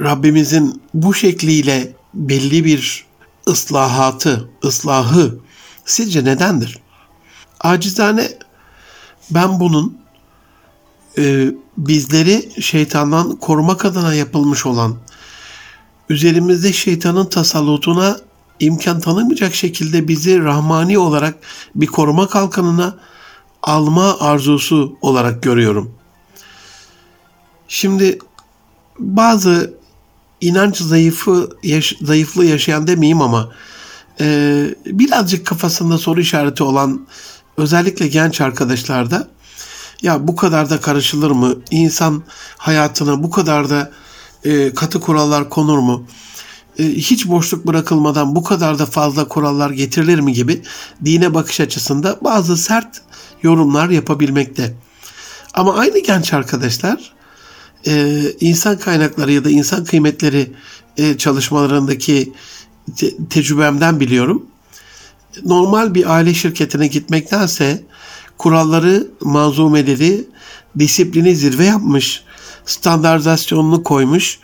Rabbimizin 0.00 0.82
bu 0.94 1.14
şekliyle 1.14 1.92
belli 2.14 2.64
bir 2.64 3.06
ıslahatı, 3.48 4.48
ıslahı 4.64 5.38
sizce 5.84 6.24
nedendir? 6.24 6.78
Acizane 7.60 8.28
ben 9.30 9.60
bunun 9.60 9.98
e, 11.18 11.46
bizleri 11.76 12.62
şeytandan 12.62 13.36
korumak 13.36 13.84
adına 13.84 14.14
yapılmış 14.14 14.66
olan 14.66 14.96
üzerimizde 16.08 16.72
şeytanın 16.72 17.26
tasallutuna 17.26 18.16
imkan 18.60 19.00
tanımayacak 19.00 19.54
şekilde 19.54 20.08
bizi 20.08 20.38
rahmani 20.38 20.98
olarak 20.98 21.34
bir 21.74 21.86
koruma 21.86 22.28
kalkanına 22.28 22.96
alma 23.62 24.20
arzusu 24.20 24.98
olarak 25.00 25.42
görüyorum. 25.42 25.94
Şimdi 27.68 28.18
bazı 28.98 29.74
inanç 30.40 30.76
zayıfı 30.76 31.50
yaş, 31.62 31.96
zayıflığı 32.02 32.44
yaşayan 32.44 32.86
demeyeyim 32.86 33.22
ama 33.22 33.52
e, 34.20 34.64
birazcık 34.86 35.46
kafasında 35.46 35.98
soru 35.98 36.20
işareti 36.20 36.62
olan 36.62 37.06
özellikle 37.56 38.08
genç 38.08 38.40
arkadaşlarda 38.40 39.28
ya 40.02 40.28
bu 40.28 40.36
kadar 40.36 40.70
da 40.70 40.80
karışılır 40.80 41.30
mı? 41.30 41.54
İnsan 41.70 42.22
hayatına 42.56 43.22
bu 43.22 43.30
kadar 43.30 43.70
da 43.70 43.90
e, 44.44 44.74
katı 44.74 45.00
kurallar 45.00 45.50
konur 45.50 45.78
mu? 45.78 46.06
E, 46.78 46.84
hiç 46.84 47.28
boşluk 47.28 47.66
bırakılmadan 47.66 48.36
bu 48.36 48.42
kadar 48.42 48.78
da 48.78 48.86
fazla 48.86 49.28
kurallar 49.28 49.70
getirilir 49.70 50.20
mi 50.20 50.32
gibi 50.32 50.62
dine 51.04 51.34
bakış 51.34 51.60
açısında 51.60 52.18
bazı 52.20 52.56
sert 52.56 53.02
yorumlar 53.42 53.88
yapabilmekte. 53.88 54.74
Ama 55.54 55.74
aynı 55.74 55.98
genç 55.98 56.32
arkadaşlar 56.32 57.12
e, 57.86 58.22
insan 58.40 58.78
kaynakları 58.78 59.32
ya 59.32 59.44
da 59.44 59.50
insan 59.50 59.84
kıymetleri 59.84 60.52
e, 60.96 61.18
çalışmalarındaki 61.18 62.32
te- 62.96 63.26
tecrübemden 63.30 64.00
biliyorum. 64.00 64.46
Normal 65.44 65.94
bir 65.94 66.14
aile 66.14 66.34
şirketine 66.34 66.86
gitmektense 66.86 67.82
kuralları, 68.38 69.06
manzumeleri, 69.20 70.24
disiplini 70.78 71.36
zirve 71.36 71.64
yapmış, 71.64 72.22
standartizasyonunu 72.66 73.82
koymuş, 73.82 74.38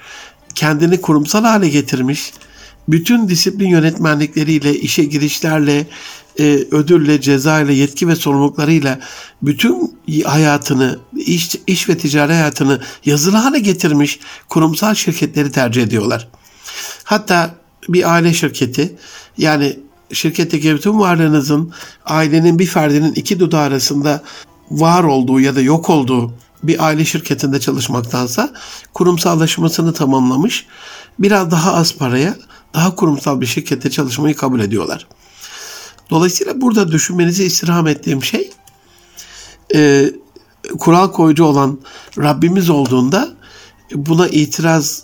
kendini 0.54 1.00
kurumsal 1.00 1.44
hale 1.44 1.68
getirmiş, 1.68 2.32
bütün 2.88 3.28
disiplin 3.28 3.68
yönetmenlikleriyle, 3.68 4.74
işe 4.74 5.04
girişlerle, 5.04 5.86
e, 6.38 6.44
ödülle, 6.70 7.20
cezayla, 7.20 7.72
yetki 7.72 8.08
ve 8.08 8.16
sorumluluklarıyla 8.16 9.00
bütün 9.42 9.98
hayatını, 10.24 10.98
iş, 11.16 11.56
iş 11.66 11.88
ve 11.88 11.98
ticari 11.98 12.32
hayatını 12.32 12.80
yazılı 13.04 13.36
hale 13.36 13.58
getirmiş 13.58 14.20
kurumsal 14.48 14.94
şirketleri 14.94 15.52
tercih 15.52 15.82
ediyorlar. 15.82 16.28
Hatta 17.04 17.54
bir 17.88 18.12
aile 18.12 18.34
şirketi 18.34 18.96
yani 19.38 19.78
şirketteki 20.12 20.74
bütün 20.74 20.98
varlığınızın 20.98 21.72
ailenin 22.04 22.58
bir 22.58 22.66
ferdinin 22.66 23.12
iki 23.12 23.40
dudağı 23.40 23.62
arasında 23.62 24.22
var 24.70 25.04
olduğu 25.04 25.40
ya 25.40 25.56
da 25.56 25.60
yok 25.60 25.90
olduğu 25.90 26.34
bir 26.62 26.84
aile 26.84 27.04
şirketinde 27.04 27.60
çalışmaktansa 27.60 28.52
kurumsallaşmasını 28.94 29.92
tamamlamış 29.92 30.66
biraz 31.18 31.50
daha 31.50 31.74
az 31.74 31.94
paraya 31.94 32.36
daha 32.74 32.94
kurumsal 32.94 33.40
bir 33.40 33.46
şirkette 33.46 33.90
çalışmayı 33.90 34.36
kabul 34.36 34.60
ediyorlar. 34.60 35.06
Dolayısıyla 36.10 36.60
burada 36.60 36.92
düşünmenizi 36.92 37.44
istirham 37.44 37.86
ettiğim 37.86 38.24
şey 38.24 38.50
e, 39.74 40.10
kural 40.78 41.12
koyucu 41.12 41.44
olan 41.44 41.80
Rabbimiz 42.18 42.70
olduğunda 42.70 43.28
buna 43.94 44.28
itiraz 44.28 45.02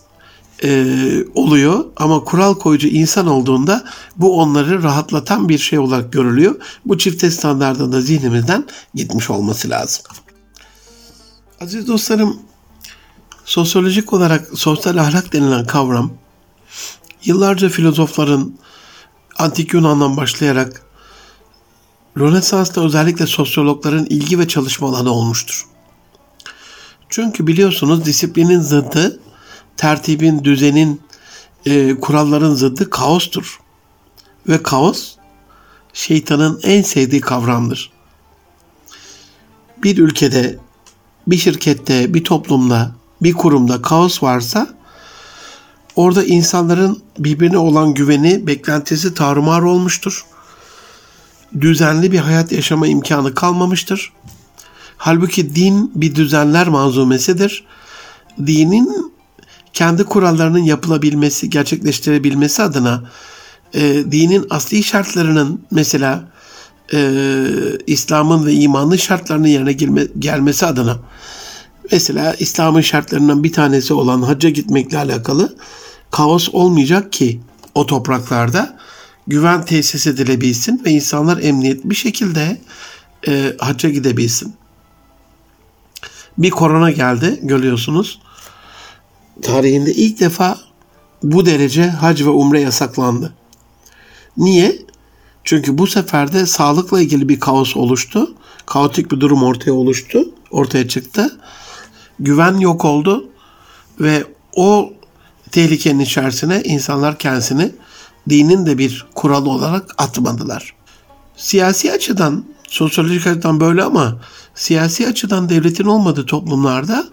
e, 0.65 0.87
oluyor 1.35 1.85
ama 1.97 2.25
kural 2.25 2.55
koyucu 2.55 2.89
insan 2.89 3.27
olduğunda 3.27 3.85
bu 4.17 4.41
onları 4.41 4.83
rahatlatan 4.83 5.49
bir 5.49 5.59
şey 5.59 5.79
olarak 5.79 6.13
görülüyor. 6.13 6.55
Bu 6.87 6.99
çifte 6.99 7.31
standartında 7.31 8.01
zihnimizden 8.01 8.65
gitmiş 8.95 9.31
olması 9.31 9.71
lazım. 9.71 10.03
Aziz 11.61 11.89
dostlarım, 11.89 12.37
sosyolojik 13.45 14.13
olarak 14.13 14.49
sosyal 14.55 14.97
ahlak 14.97 15.33
denilen 15.33 15.67
kavram 15.67 16.13
yıllarca 17.25 17.69
filozofların 17.69 18.55
antik 19.39 19.75
Yunan'dan 19.75 20.17
başlayarak 20.17 20.82
Rönesans'ta 22.19 22.85
özellikle 22.85 23.27
sosyologların 23.27 24.07
ilgi 24.07 24.39
ve 24.39 24.49
çalışma 24.49 24.89
alanı 24.89 25.13
olmuştur. 25.13 25.67
Çünkü 27.09 27.47
biliyorsunuz 27.47 28.05
disiplinin 28.05 28.61
zıddı, 28.61 29.21
tertibin, 29.77 30.45
düzenin, 30.45 31.01
e, 31.67 32.01
kuralların 32.01 32.55
zıddı 32.55 32.91
kaostur. 32.91 33.61
Ve 34.49 34.63
kaos 34.63 35.15
şeytanın 35.93 36.61
en 36.63 36.83
sevdiği 36.83 37.21
kavramdır. 37.21 37.91
Bir 39.83 39.99
ülkede, 39.99 40.59
bir 41.27 41.37
şirkette, 41.37 42.15
bir 42.15 42.25
toplumda, 42.25 42.93
bir 43.23 43.33
kurumda 43.33 43.83
kaos 43.83 44.23
varsa 44.23 44.69
orada 45.97 46.25
insanların 46.25 47.03
birbirine 47.19 47.59
olan 47.59 47.95
güveni, 47.95 48.47
beklentisi 48.47 49.15
tarumar 49.15 49.63
olmuştur 49.63 50.27
düzenli 51.61 52.13
bir 52.13 52.19
hayat 52.19 52.53
yaşama 52.53 52.87
imkanı 52.87 53.35
kalmamıştır. 53.35 54.13
Halbuki 54.97 55.55
din 55.55 55.93
bir 55.95 56.15
düzenler 56.15 56.69
manzumesidir. 56.69 57.65
Dinin 58.39 59.13
kendi 59.73 60.05
kurallarının 60.05 60.59
yapılabilmesi, 60.59 61.51
gerçekleştirebilmesi 61.51 62.63
adına 62.63 63.03
e, 63.75 63.81
dinin 64.13 64.47
asli 64.51 64.83
şartlarının 64.83 65.63
mesela 65.71 66.29
e, 66.95 67.19
İslam'ın 67.87 68.47
ve 68.47 68.53
imanın 68.53 68.97
şartlarının 68.97 69.49
yerine 69.49 69.73
gelme, 69.73 70.07
gelmesi 70.19 70.67
adına 70.67 70.99
mesela 71.93 72.35
İslam'ın 72.35 72.81
şartlarından 72.81 73.45
bir 73.45 73.53
tanesi 73.53 73.95
olan 73.95 74.23
hacca 74.23 74.51
gitmekle 74.51 74.99
alakalı 74.99 75.57
kaos 76.11 76.49
olmayacak 76.53 77.13
ki 77.13 77.41
o 77.75 77.87
topraklarda 77.87 78.79
güven 79.27 79.65
tesis 79.65 80.07
edilebilsin 80.07 80.83
ve 80.85 80.91
insanlar 80.91 81.43
emniyet 81.43 81.85
bir 81.85 81.95
şekilde 81.95 82.61
e, 83.29 83.57
hacca 83.59 83.91
gidebilsin. 83.91 84.55
Bir 86.39 86.51
korona 86.51 86.91
geldi 86.91 87.41
görüyorsunuz. 87.43 88.21
Tarihinde 89.43 89.93
ilk 89.93 90.21
defa 90.21 90.59
bu 91.23 91.47
derece 91.47 91.91
hac 91.91 92.23
ve 92.23 92.29
umre 92.29 92.61
yasaklandı. 92.61 93.33
Niye? 94.37 94.79
Çünkü 95.45 95.79
bu 95.79 95.87
sefer 95.87 96.33
de 96.33 96.47
sağlıkla 96.47 97.01
ilgili 97.01 97.29
bir 97.29 97.41
kaos 97.41 97.77
oluştu. 97.77 98.35
Kaotik 98.67 99.13
bir 99.13 99.21
durum 99.21 99.43
ortaya 99.43 99.73
oluştu. 99.73 100.25
Ortaya 100.51 100.89
çıktı. 100.89 101.39
Güven 102.21 102.59
yok 102.59 102.85
oldu 102.85 103.29
ve 104.01 104.25
o 104.53 104.93
tehlikenin 105.51 106.01
içerisine 106.01 106.63
insanlar 106.65 107.19
kendisini 107.19 107.73
dinin 108.29 108.67
de 108.67 108.79
bir 108.79 109.07
kuralı 109.15 109.51
olarak 109.51 109.95
atmadılar. 109.99 110.75
Siyasi 111.37 111.93
açıdan, 111.93 112.45
sosyolojik 112.69 113.27
açıdan 113.27 113.61
böyle 113.61 113.83
ama 113.83 114.21
siyasi 114.55 115.09
açıdan 115.09 115.49
devletin 115.49 115.85
olmadığı 115.85 116.27
toplumlarda, 116.27 117.05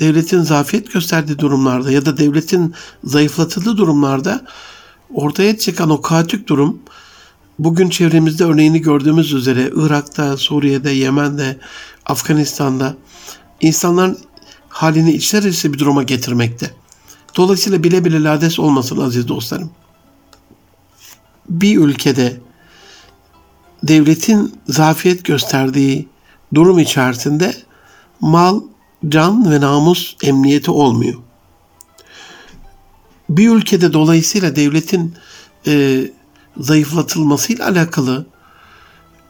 devletin 0.00 0.42
zafiyet 0.42 0.92
gösterdiği 0.92 1.38
durumlarda 1.38 1.90
ya 1.90 2.06
da 2.06 2.18
devletin 2.18 2.74
zayıflatıldığı 3.04 3.76
durumlarda 3.76 4.44
ortaya 5.14 5.58
çıkan 5.58 5.90
o 5.90 6.00
kaotik 6.00 6.48
durum 6.48 6.78
bugün 7.58 7.90
çevremizde 7.90 8.44
örneğini 8.44 8.80
gördüğümüz 8.80 9.32
üzere 9.32 9.70
Irak'ta, 9.76 10.36
Suriye'de, 10.36 10.90
Yemen'de, 10.90 11.58
Afganistan'da 12.06 12.96
insanların 13.60 14.18
halini 14.68 15.12
içler 15.12 15.38
acısı 15.38 15.72
bir 15.72 15.78
duruma 15.78 16.02
getirmekte. 16.02 16.70
Dolayısıyla 17.36 17.84
bile 17.84 18.04
bile 18.04 18.22
lades 18.22 18.58
olmasın 18.58 19.00
aziz 19.00 19.28
dostlarım 19.28 19.70
bir 21.48 21.78
ülkede 21.78 22.40
devletin 23.82 24.54
zafiyet 24.68 25.24
gösterdiği 25.24 26.08
durum 26.54 26.78
içerisinde 26.78 27.54
mal, 28.20 28.60
can 29.08 29.50
ve 29.50 29.60
namus 29.60 30.16
emniyeti 30.22 30.70
olmuyor. 30.70 31.14
Bir 33.28 33.50
ülkede 33.50 33.92
dolayısıyla 33.92 34.56
devletin 34.56 35.14
e, 35.66 36.04
zayıflatılmasıyla 36.56 37.66
alakalı 37.66 38.26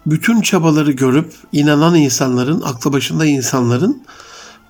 bütün 0.07 0.41
çabaları 0.41 0.93
görüp 0.93 1.35
inanan 1.53 1.95
insanların, 1.95 2.61
aklı 2.61 2.93
başında 2.93 3.27
insanların 3.27 4.03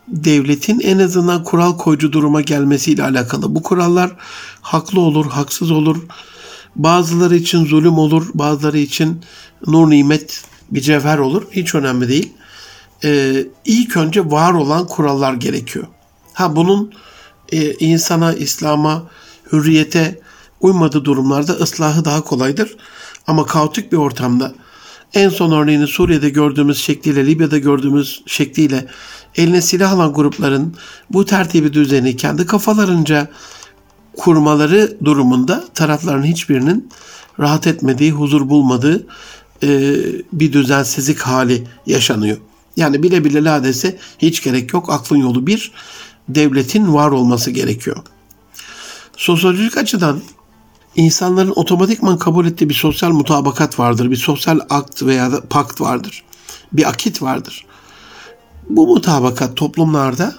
devletin 0.08 0.80
en 0.80 0.98
azından 0.98 1.44
kural 1.44 1.78
koyucu 1.78 2.12
duruma 2.12 2.40
gelmesiyle 2.40 3.02
alakalı. 3.02 3.54
Bu 3.54 3.62
kurallar 3.62 4.16
haklı 4.60 5.00
olur, 5.00 5.26
haksız 5.26 5.70
olur, 5.70 5.96
Bazıları 6.76 7.36
için 7.36 7.64
zulüm 7.64 7.98
olur, 7.98 8.26
bazıları 8.34 8.78
için 8.78 9.20
nur 9.66 9.90
nimet 9.90 10.44
bir 10.70 10.80
cevher 10.80 11.18
olur. 11.18 11.42
Hiç 11.50 11.74
önemli 11.74 12.08
değil. 12.08 12.32
Ee, 13.04 13.46
ilk 13.64 13.96
önce 13.96 14.30
var 14.30 14.52
olan 14.52 14.86
kurallar 14.86 15.34
gerekiyor. 15.34 15.86
Ha 16.32 16.56
bunun 16.56 16.92
e, 17.52 17.72
insana, 17.74 18.32
İslam'a, 18.32 19.02
hürriyete 19.52 20.20
uymadığı 20.60 21.04
durumlarda 21.04 21.52
ıslahı 21.52 22.04
daha 22.04 22.20
kolaydır. 22.24 22.76
Ama 23.26 23.46
kaotik 23.46 23.92
bir 23.92 23.96
ortamda 23.96 24.54
en 25.14 25.28
son 25.28 25.52
örneğini 25.52 25.86
Suriye'de 25.86 26.30
gördüğümüz 26.30 26.78
şekliyle, 26.78 27.26
Libya'da 27.26 27.58
gördüğümüz 27.58 28.22
şekliyle 28.26 28.86
eline 29.34 29.62
silah 29.62 29.92
alan 29.92 30.12
grupların 30.12 30.74
bu 31.10 31.24
tertibi 31.24 31.72
düzeni 31.72 32.16
kendi 32.16 32.46
kafalarınca 32.46 33.28
kurmaları 34.16 34.96
durumunda 35.04 35.64
tarafların 35.74 36.22
hiçbirinin 36.22 36.88
rahat 37.40 37.66
etmediği, 37.66 38.12
huzur 38.12 38.48
bulmadığı 38.48 39.06
e, 39.62 39.94
bir 40.32 40.52
düzensizlik 40.52 41.20
hali 41.20 41.66
yaşanıyor. 41.86 42.36
Yani 42.76 43.02
bile 43.02 43.24
bile 43.24 43.44
ladese 43.44 43.98
hiç 44.18 44.42
gerek 44.42 44.72
yok. 44.72 44.90
Aklın 44.90 45.18
yolu 45.18 45.46
bir, 45.46 45.72
devletin 46.28 46.94
var 46.94 47.10
olması 47.10 47.50
gerekiyor. 47.50 47.96
Sosyolojik 49.16 49.76
açıdan 49.76 50.20
insanların 50.96 51.52
otomatikman 51.56 52.18
kabul 52.18 52.46
ettiği 52.46 52.68
bir 52.68 52.74
sosyal 52.74 53.10
mutabakat 53.10 53.78
vardır. 53.78 54.10
Bir 54.10 54.16
sosyal 54.16 54.60
akt 54.70 55.02
veya 55.02 55.32
da 55.32 55.40
pakt 55.40 55.80
vardır. 55.80 56.24
Bir 56.72 56.88
akit 56.88 57.22
vardır. 57.22 57.66
Bu 58.70 58.86
mutabakat 58.86 59.56
toplumlarda 59.56 60.34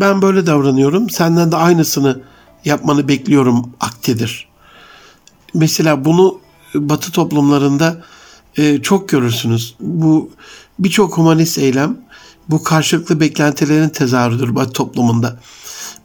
ben 0.00 0.22
böyle 0.22 0.46
davranıyorum, 0.46 1.10
senden 1.10 1.52
de 1.52 1.56
aynısını 1.56 2.20
yapmanı 2.64 3.08
bekliyorum 3.08 3.72
aktidir. 3.80 4.48
Mesela 5.54 6.04
bunu 6.04 6.40
Batı 6.74 7.12
toplumlarında 7.12 8.04
e, 8.56 8.82
çok 8.82 9.08
görürsünüz. 9.08 9.74
Bu 9.80 10.30
birçok 10.78 11.18
humanist 11.18 11.58
eylem 11.58 11.96
bu 12.48 12.62
karşılıklı 12.62 13.20
beklentilerin 13.20 13.88
tezahürüdür 13.88 14.54
Batı 14.54 14.72
toplumunda. 14.72 15.40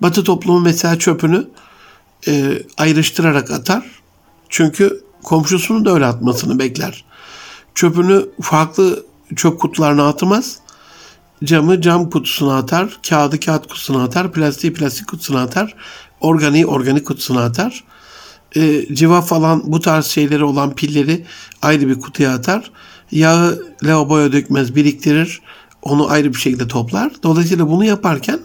Batı 0.01 0.23
toplumu 0.23 0.59
mesela 0.59 0.99
çöpünü 0.99 1.47
e, 2.27 2.63
ayrıştırarak 2.77 3.51
atar. 3.51 3.85
Çünkü 4.49 5.03
komşusunu 5.23 5.85
da 5.85 5.93
öyle 5.93 6.05
atmasını 6.05 6.59
bekler. 6.59 7.05
Çöpünü 7.75 8.25
farklı 8.41 9.05
çöp 9.35 9.59
kutularına 9.59 10.07
atmaz. 10.07 10.59
Camı 11.43 11.81
cam 11.81 12.09
kutusuna 12.09 12.57
atar, 12.57 12.99
kağıdı 13.09 13.39
kağıt 13.39 13.67
kutusuna 13.67 14.03
atar, 14.03 14.31
plastiği 14.31 14.73
plastik 14.73 15.07
kutusuna 15.07 15.41
atar, 15.41 15.75
organiği 16.25 16.65
organik 16.65 17.07
kutusuna 17.07 17.43
atar. 17.43 17.83
E, 18.55 18.95
civa 18.95 19.21
falan 19.21 19.63
bu 19.65 19.79
tarz 19.79 20.05
şeyleri 20.05 20.43
olan 20.43 20.75
pilleri 20.75 21.25
ayrı 21.61 21.87
bir 21.87 21.99
kutuya 21.99 22.33
atar. 22.33 22.71
Yağı 23.11 23.63
lavaboya 23.83 24.31
dökmez, 24.31 24.75
biriktirir. 24.75 25.41
Onu 25.81 26.09
ayrı 26.09 26.33
bir 26.33 26.39
şekilde 26.39 26.67
toplar. 26.67 27.11
Dolayısıyla 27.23 27.69
bunu 27.69 27.85
yaparken 27.85 28.39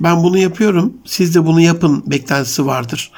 ben 0.00 0.22
bunu 0.22 0.38
yapıyorum, 0.38 0.92
siz 1.04 1.34
de 1.34 1.46
bunu 1.46 1.60
yapın 1.60 2.02
beklentisi 2.06 2.66
vardır. 2.66 3.10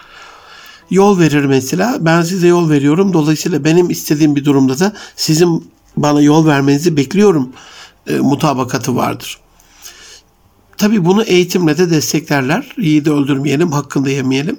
Yol 0.91 1.19
verir 1.19 1.45
mesela, 1.45 1.97
ben 2.01 2.23
size 2.23 2.49
yol 2.49 2.71
veriyorum. 2.71 3.13
Dolayısıyla 3.13 3.65
benim 3.65 3.91
istediğim 3.91 4.37
bir 4.37 4.45
durumda 4.45 4.79
da 4.79 4.93
sizin 5.17 5.73
bana 5.97 6.21
yol 6.21 6.47
vermenizi 6.47 6.97
bekliyorum 6.97 7.53
e, 8.07 8.19
mutabakatı 8.19 8.97
vardır. 8.97 9.39
Tabi 10.77 11.05
bunu 11.05 11.23
eğitimle 11.23 11.79
de 11.79 11.91
desteklerler. 11.91 12.75
İyi 12.79 13.05
de 13.05 13.11
öldürmeyelim, 13.11 13.73
hakkında 13.73 14.11
yemeyelim. 14.11 14.57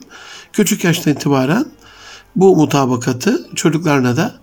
Küçük 0.54 0.84
yaştan 0.84 1.14
itibaren 1.14 1.66
bu 2.36 2.56
mutabakatı 2.56 3.48
çocuklarına 3.56 4.18
da 4.18 4.36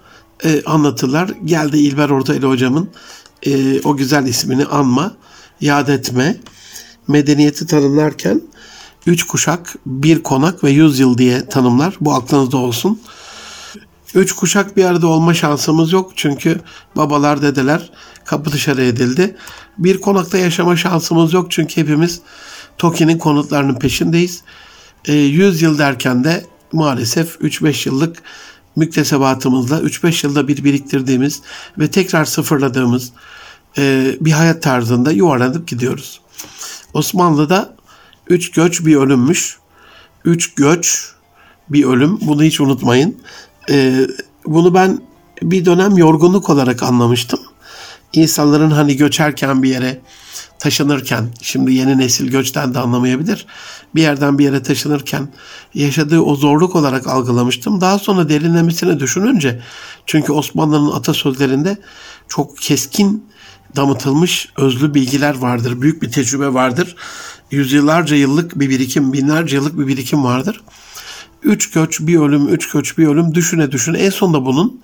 e, 0.44 0.62
anlatırlar. 0.64 1.30
Geldi 1.44 1.78
İlber 1.78 2.10
Ortaylı 2.10 2.48
hocamın 2.48 2.90
e, 3.46 3.80
o 3.80 3.96
güzel 3.96 4.26
ismini 4.26 4.64
anma, 4.64 5.12
yad 5.60 5.88
etme, 5.88 6.36
medeniyeti 7.08 7.66
tanımlarken 7.66 8.42
üç 9.06 9.26
kuşak, 9.26 9.74
bir 9.86 10.22
konak 10.22 10.64
ve 10.64 10.70
yüz 10.70 10.98
yıl 10.98 11.18
diye 11.18 11.46
tanımlar. 11.46 11.96
Bu 12.00 12.14
aklınızda 12.14 12.56
olsun. 12.56 13.00
Üç 14.14 14.32
kuşak 14.32 14.76
bir 14.76 14.84
arada 14.84 15.06
olma 15.06 15.34
şansımız 15.34 15.92
yok. 15.92 16.12
Çünkü 16.16 16.60
babalar, 16.96 17.42
dedeler 17.42 17.90
kapı 18.24 18.52
dışarı 18.52 18.82
edildi. 18.82 19.36
Bir 19.78 20.00
konakta 20.00 20.38
yaşama 20.38 20.76
şansımız 20.76 21.32
yok. 21.32 21.50
Çünkü 21.50 21.76
hepimiz 21.76 22.20
TOKİ'nin 22.78 23.18
konutlarının 23.18 23.74
peşindeyiz. 23.78 24.42
E, 25.04 25.12
100 25.12 25.62
yıl 25.62 25.78
derken 25.78 26.24
de 26.24 26.44
maalesef 26.72 27.36
3-5 27.40 27.88
yıllık 27.88 28.22
müktesebatımızla 28.76 29.80
3-5 29.80 30.26
yılda 30.26 30.48
bir 30.48 30.64
biriktirdiğimiz 30.64 31.40
ve 31.78 31.90
tekrar 31.90 32.24
sıfırladığımız 32.24 33.12
e, 33.78 34.14
bir 34.20 34.32
hayat 34.32 34.62
tarzında 34.62 35.12
yuvarlanıp 35.12 35.68
gidiyoruz. 35.68 36.20
Osmanlı'da 36.94 37.74
üç 38.28 38.50
göç 38.50 38.86
bir 38.86 38.96
ölümmüş. 38.96 39.58
Üç 40.24 40.54
göç 40.54 41.12
bir 41.68 41.84
ölüm. 41.84 42.18
Bunu 42.20 42.42
hiç 42.42 42.60
unutmayın. 42.60 43.16
Ee, 43.70 44.06
bunu 44.46 44.74
ben 44.74 45.00
bir 45.42 45.64
dönem 45.64 45.96
yorgunluk 45.96 46.50
olarak 46.50 46.82
anlamıştım. 46.82 47.40
İnsanların 48.12 48.70
hani 48.70 48.96
göçerken 48.96 49.62
bir 49.62 49.68
yere 49.68 50.00
taşınırken, 50.58 51.28
şimdi 51.42 51.74
yeni 51.74 51.98
nesil 51.98 52.30
göçten 52.30 52.74
de 52.74 52.78
anlamayabilir. 52.78 53.46
Bir 53.94 54.02
yerden 54.02 54.38
bir 54.38 54.44
yere 54.44 54.62
taşınırken 54.62 55.28
yaşadığı 55.74 56.20
o 56.20 56.34
zorluk 56.34 56.76
olarak 56.76 57.06
algılamıştım. 57.06 57.80
Daha 57.80 57.98
sonra 57.98 58.28
derinlemesine 58.28 59.00
düşününce 59.00 59.62
çünkü 60.06 60.32
Osmanlı'nın 60.32 60.92
atasözlerinde 60.92 61.78
çok 62.28 62.58
keskin 62.58 63.30
damıtılmış 63.76 64.48
özlü 64.56 64.94
bilgiler 64.94 65.34
vardır. 65.34 65.82
Büyük 65.82 66.02
bir 66.02 66.12
tecrübe 66.12 66.54
vardır. 66.54 66.96
Yüzyıllarca 67.50 68.16
yıllık 68.16 68.60
bir 68.60 68.70
birikim, 68.70 69.12
binlerce 69.12 69.56
yıllık 69.56 69.78
bir 69.78 69.86
birikim 69.86 70.24
vardır. 70.24 70.60
Üç 71.42 71.70
göç, 71.70 72.00
bir 72.00 72.18
ölüm, 72.18 72.48
üç 72.48 72.70
göç, 72.70 72.98
bir 72.98 73.06
ölüm 73.06 73.34
düşüne 73.34 73.72
düşüne 73.72 73.98
en 73.98 74.10
sonunda 74.10 74.46
bunun 74.46 74.80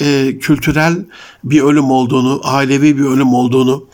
e, 0.00 0.38
kültürel 0.38 1.06
bir 1.44 1.60
ölüm 1.62 1.90
olduğunu, 1.90 2.40
ailevi 2.44 2.98
bir 2.98 3.04
ölüm 3.04 3.34
olduğunu, 3.34 3.84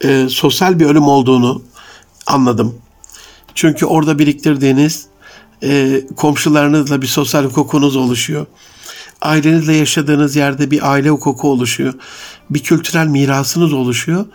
e, 0.00 0.26
sosyal 0.28 0.80
bir 0.80 0.86
ölüm 0.86 1.08
olduğunu 1.08 1.62
anladım. 2.26 2.74
Çünkü 3.54 3.86
orada 3.86 4.18
biriktirdiğiniz 4.18 5.06
e, 5.62 6.02
komşularınızla 6.16 7.02
bir 7.02 7.06
sosyal 7.06 7.44
hukukunuz 7.44 7.96
oluşuyor 7.96 8.46
ailenizle 9.22 9.74
yaşadığınız 9.74 10.36
yerde 10.36 10.70
bir 10.70 10.90
aile 10.90 11.10
hukuku 11.10 11.50
oluşuyor. 11.50 11.94
Bir 12.50 12.62
kültürel 12.62 13.06
mirasınız 13.06 13.72
oluşuyor. 13.72 14.26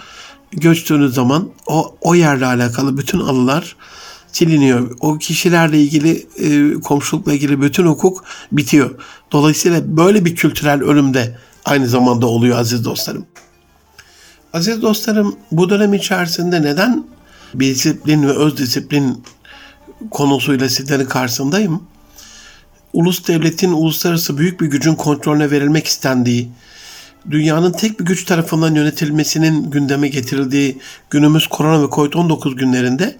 Göçtüğünüz 0.52 1.14
zaman 1.14 1.50
o, 1.68 1.96
o 2.02 2.16
yerle 2.16 2.46
alakalı 2.46 2.98
bütün 2.98 3.20
anılar 3.20 3.76
siliniyor. 4.36 4.92
O 5.00 5.18
kişilerle 5.18 5.82
ilgili, 5.82 6.28
e, 6.38 6.74
komşulukla 6.74 7.34
ilgili 7.34 7.62
bütün 7.62 7.86
hukuk 7.86 8.26
bitiyor. 8.52 8.96
Dolayısıyla 9.32 9.98
böyle 9.98 10.26
bir 10.26 10.36
kültürel 10.36 10.82
ölüm 10.84 11.14
de 11.14 11.38
aynı 11.66 11.88
zamanda 11.88 12.28
oluyor 12.28 12.58
aziz 12.60 12.86
dostlarım. 12.86 13.26
Aziz 14.54 14.82
dostlarım 14.82 15.36
bu 15.52 15.70
dönem 15.70 15.94
içerisinde 15.94 16.62
neden 16.62 17.04
bir 17.54 17.68
disiplin 17.68 18.24
ve 18.24 18.32
öz 18.32 18.58
disiplin 18.58 19.24
konusuyla 20.12 20.70
sizlerin 20.70 21.06
karşısındayım? 21.06 21.82
ulus 22.96 23.28
devletin 23.28 23.72
uluslararası 23.72 24.38
büyük 24.38 24.62
bir 24.62 24.68
gücün 24.68 24.96
kontrolüne 24.96 25.52
verilmek 25.52 25.88
istendiği, 25.88 26.50
dünyanın 27.32 27.72
tek 27.72 28.00
bir 28.00 28.06
güç 28.06 28.26
tarafından 28.26 28.76
yönetilmesinin 28.76 29.72
gündeme 29.72 30.08
getirildiği 30.08 30.78
günümüz 31.10 31.48
korona 31.48 31.82
ve 31.82 31.86
COVID-19 31.86 32.56
günlerinde 32.56 33.18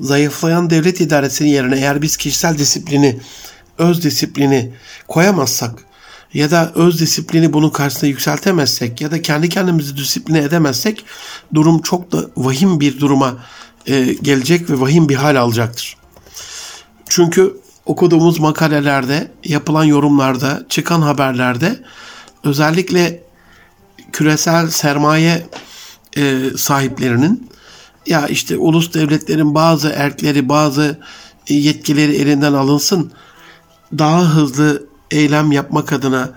zayıflayan 0.00 0.70
devlet 0.70 1.00
idaresinin 1.00 1.48
yerine 1.48 1.76
eğer 1.76 2.02
biz 2.02 2.16
kişisel 2.16 2.58
disiplini, 2.58 3.20
öz 3.78 4.04
disiplini 4.04 4.72
koyamazsak 5.08 5.84
ya 6.34 6.50
da 6.50 6.72
öz 6.74 7.00
disiplini 7.00 7.52
bunun 7.52 7.70
karşısında 7.70 8.06
yükseltemezsek 8.06 9.00
ya 9.00 9.10
da 9.10 9.22
kendi 9.22 9.48
kendimizi 9.48 9.96
disipline 9.96 10.38
edemezsek 10.38 11.04
durum 11.54 11.82
çok 11.82 12.12
da 12.12 12.26
vahim 12.36 12.80
bir 12.80 13.00
duruma 13.00 13.36
e, 13.86 14.04
gelecek 14.22 14.70
ve 14.70 14.80
vahim 14.80 15.08
bir 15.08 15.14
hal 15.14 15.36
alacaktır. 15.36 15.96
Çünkü 17.08 17.56
okuduğumuz 17.86 18.38
makalelerde, 18.38 19.30
yapılan 19.44 19.84
yorumlarda, 19.84 20.62
çıkan 20.68 21.02
haberlerde 21.02 21.82
özellikle 22.44 23.22
küresel 24.12 24.70
sermaye 24.70 25.46
e, 26.16 26.40
sahiplerinin 26.56 27.51
ya 28.06 28.26
işte 28.26 28.56
ulus 28.56 28.94
devletlerin 28.94 29.54
bazı 29.54 29.88
erkleri, 29.88 30.48
bazı 30.48 30.98
yetkileri 31.48 32.14
elinden 32.16 32.52
alınsın, 32.52 33.12
daha 33.98 34.34
hızlı 34.34 34.86
eylem 35.10 35.52
yapmak 35.52 35.92
adına, 35.92 36.30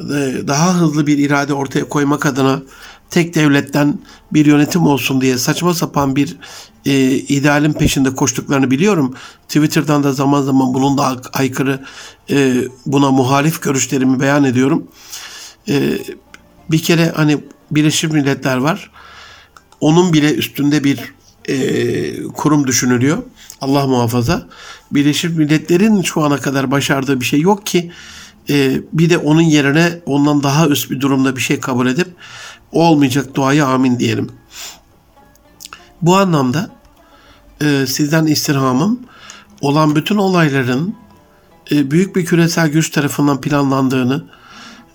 e, 0.00 0.34
daha 0.46 0.74
hızlı 0.74 1.06
bir 1.06 1.18
irade 1.18 1.54
ortaya 1.54 1.88
koymak 1.88 2.26
adına 2.26 2.62
tek 3.10 3.34
devletten 3.34 3.98
bir 4.32 4.46
yönetim 4.46 4.86
olsun 4.86 5.20
diye 5.20 5.38
saçma 5.38 5.74
sapan 5.74 6.16
bir 6.16 6.36
e, 6.86 7.10
idealin 7.10 7.72
peşinde 7.72 8.14
koştuklarını 8.14 8.70
biliyorum. 8.70 9.14
Twitter'dan 9.48 10.02
da 10.02 10.12
zaman 10.12 10.42
zaman 10.42 10.74
bunun 10.74 10.98
da 10.98 11.20
aykırı 11.32 11.84
e, 12.30 12.54
buna 12.86 13.10
muhalif 13.10 13.62
görüşlerimi 13.62 14.20
beyan 14.20 14.44
ediyorum. 14.44 14.88
E, 15.68 15.98
bir 16.70 16.82
kere 16.82 17.12
hani 17.16 17.40
Birleşmiş 17.70 18.12
Milletler 18.12 18.56
var. 18.56 18.90
Onun 19.82 20.12
bile 20.12 20.34
üstünde 20.34 20.84
bir 20.84 21.14
e, 21.48 22.22
kurum 22.28 22.66
düşünülüyor. 22.66 23.22
Allah 23.60 23.86
muhafaza. 23.86 24.46
Birleşmiş 24.90 25.32
Milletler'in 25.36 26.02
şu 26.02 26.24
ana 26.24 26.36
kadar 26.36 26.70
başardığı 26.70 27.20
bir 27.20 27.24
şey 27.24 27.40
yok 27.40 27.66
ki 27.66 27.92
e, 28.50 28.80
bir 28.92 29.10
de 29.10 29.18
onun 29.18 29.42
yerine 29.42 30.00
ondan 30.06 30.42
daha 30.42 30.68
üst 30.68 30.90
bir 30.90 31.00
durumda 31.00 31.36
bir 31.36 31.40
şey 31.40 31.60
kabul 31.60 31.86
edip 31.86 32.08
olmayacak 32.72 33.34
duaya 33.34 33.66
amin 33.66 33.98
diyelim. 33.98 34.30
Bu 36.02 36.16
anlamda 36.16 36.70
e, 37.62 37.86
sizden 37.86 38.26
istirhamım 38.26 39.00
olan 39.60 39.96
bütün 39.96 40.16
olayların 40.16 40.94
e, 41.72 41.90
büyük 41.90 42.16
bir 42.16 42.24
küresel 42.24 42.68
güç 42.68 42.90
tarafından 42.90 43.40
planlandığını, 43.40 44.24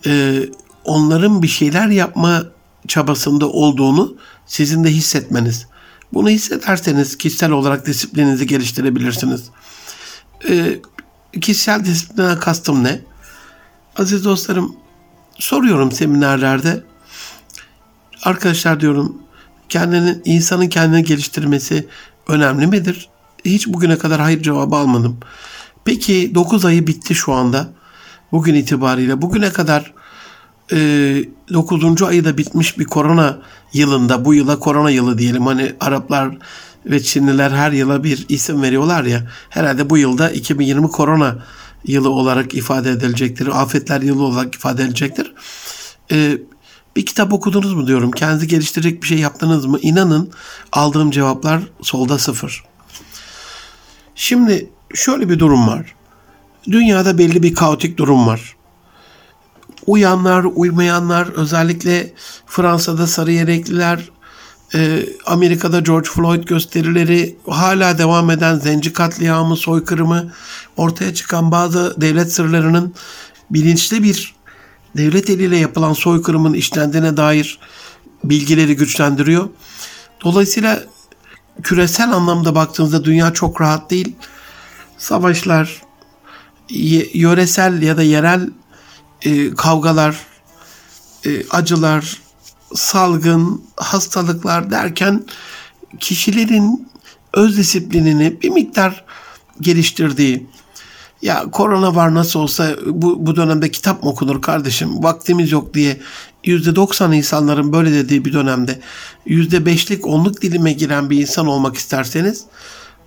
e, 0.06 0.42
onların 0.86 1.44
bir 1.44 1.48
şeyler 1.48 1.88
yapma 1.88 2.44
çabasında 2.88 3.50
olduğunu 3.50 4.16
sizin 4.48 4.84
de 4.84 4.90
hissetmeniz. 4.90 5.68
Bunu 6.14 6.30
hissederseniz 6.30 7.18
kişisel 7.18 7.52
olarak 7.52 7.86
disiplininizi 7.86 8.48
geliştirebilirsiniz. 8.48 9.44
E, 10.50 10.80
kişisel 11.42 11.86
disipline 11.86 12.40
kastım 12.40 12.84
ne? 12.84 13.00
Aziz 13.98 14.26
dostlarım 14.26 14.76
soruyorum 15.40 15.92
seminerlerde. 15.92 16.84
Arkadaşlar 18.24 18.80
diyorum 18.80 19.18
kendini, 19.70 20.22
insanın 20.26 20.68
kendini 20.68 21.04
geliştirmesi 21.04 21.88
önemli 22.28 22.68
midir? 22.68 23.10
Hiç 23.46 23.68
bugüne 23.68 23.98
kadar 23.98 24.22
hayır 24.22 24.44
cevabı 24.44 24.76
almadım. 24.76 25.18
Peki 25.86 26.36
9 26.36 26.66
ayı 26.66 26.88
bitti 26.88 27.16
şu 27.16 27.34
anda. 27.34 27.70
Bugün 28.32 28.56
itibariyle. 28.56 29.22
Bugüne 29.22 29.50
kadar 29.52 29.94
9. 30.70 32.02
ayı 32.04 32.26
da 32.26 32.38
bitmiş 32.38 32.80
bir 32.80 32.86
korona 32.86 33.40
yılında. 33.74 34.26
Bu 34.26 34.34
yıla 34.34 34.60
korona 34.60 34.90
yılı 34.90 35.18
diyelim. 35.18 35.46
Hani 35.46 35.74
Araplar 35.80 36.38
ve 36.86 37.04
Çinliler 37.04 37.52
her 37.52 37.72
yıla 37.72 38.04
bir 38.04 38.26
isim 38.30 38.62
veriyorlar 38.62 39.04
ya. 39.04 39.28
Herhalde 39.50 39.90
bu 39.90 39.98
yılda 39.98 40.30
2020 40.32 40.88
korona 40.88 41.36
yılı 41.86 42.10
olarak 42.10 42.54
ifade 42.54 42.92
edilecektir. 42.92 43.62
Afetler 43.62 44.02
yılı 44.02 44.24
olarak 44.24 44.56
ifade 44.56 44.84
edilecektir. 44.84 45.34
Ee, 46.12 46.38
bir 46.96 47.06
kitap 47.06 47.34
okudunuz 47.34 47.74
mu 47.74 47.88
diyorum. 47.88 48.12
Kendinizi 48.12 48.48
geliştirecek 48.48 49.04
bir 49.04 49.08
şey 49.08 49.18
yaptınız 49.18 49.66
mı? 49.66 49.80
İnanın 49.82 50.32
aldığım 50.72 51.12
cevaplar 51.12 51.62
solda 51.82 52.20
sıfır. 52.20 52.64
Şimdi 54.16 54.70
şöyle 54.94 55.30
bir 55.30 55.40
durum 55.40 55.68
var. 55.68 55.96
Dünyada 56.72 57.18
belli 57.18 57.44
bir 57.44 57.54
kaotik 57.54 57.98
durum 57.98 58.28
var. 58.28 58.57
Uyanlar, 59.88 60.44
uymayanlar, 60.56 61.28
özellikle 61.28 62.14
Fransa'da 62.46 63.08
sarı 63.08 63.32
yelekliler, 63.32 64.10
e, 64.74 65.06
Amerika'da 65.26 65.80
George 65.80 66.10
Floyd 66.10 66.44
gösterileri, 66.44 67.36
hala 67.48 67.98
devam 67.98 68.30
eden 68.30 68.56
zenci 68.60 68.94
katliamı, 68.94 69.58
soykırımı, 69.58 70.32
ortaya 70.78 71.14
çıkan 71.14 71.52
bazı 71.52 72.02
devlet 72.02 72.34
sırlarının 72.34 72.94
bilinçli 73.50 74.04
bir 74.04 74.36
devlet 74.98 75.30
eliyle 75.30 75.58
yapılan 75.58 75.94
soykırımın 75.94 76.54
işlendiğine 76.54 77.18
dair 77.18 77.60
bilgileri 78.24 78.76
güçlendiriyor. 78.76 79.50
Dolayısıyla 80.24 80.84
küresel 81.64 82.12
anlamda 82.12 82.56
baktığınızda 82.56 83.04
dünya 83.06 83.34
çok 83.34 83.62
rahat 83.62 83.92
değil. 83.92 84.16
Savaşlar, 84.98 85.82
yöresel 87.14 87.82
ya 87.82 87.98
da 87.98 88.04
yerel 88.04 88.50
e, 89.22 89.56
kavgalar, 89.56 90.18
e, 91.26 91.48
acılar, 91.50 92.22
salgın, 92.76 93.64
hastalıklar 93.78 94.72
derken 94.72 95.26
kişilerin 96.00 96.90
öz 97.34 97.58
disiplinini 97.58 98.42
bir 98.42 98.50
miktar 98.50 99.06
geliştirdiği, 99.62 100.48
ya 101.22 101.52
korona 101.52 101.96
var 101.96 102.14
nasıl 102.14 102.40
olsa 102.40 102.76
bu, 102.86 103.26
bu 103.26 103.36
dönemde 103.36 103.72
kitap 103.72 104.04
mı 104.04 104.10
okunur 104.10 104.42
kardeşim? 104.42 105.04
Vaktimiz 105.04 105.52
yok. 105.52 105.74
diye 105.74 105.98
%90 106.44 107.16
insanların 107.16 107.74
böyle 107.74 107.92
dediği 107.92 108.26
bir 108.26 108.34
dönemde 108.34 108.80
%5'lik 109.28 110.08
onluk 110.08 110.42
dilime 110.42 110.74
giren 110.74 111.10
bir 111.10 111.22
insan 111.22 111.48
olmak 111.48 111.78
isterseniz 111.78 112.46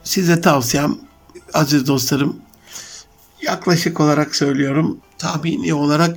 size 0.05 0.40
tavsiyem 0.40 0.96
aziz 1.55 1.87
dostlarım 1.87 2.37
yaklaşık 3.42 4.01
olarak 4.01 4.37
söylüyorum 4.37 4.99
tahmini 5.20 5.74
olarak 5.74 6.16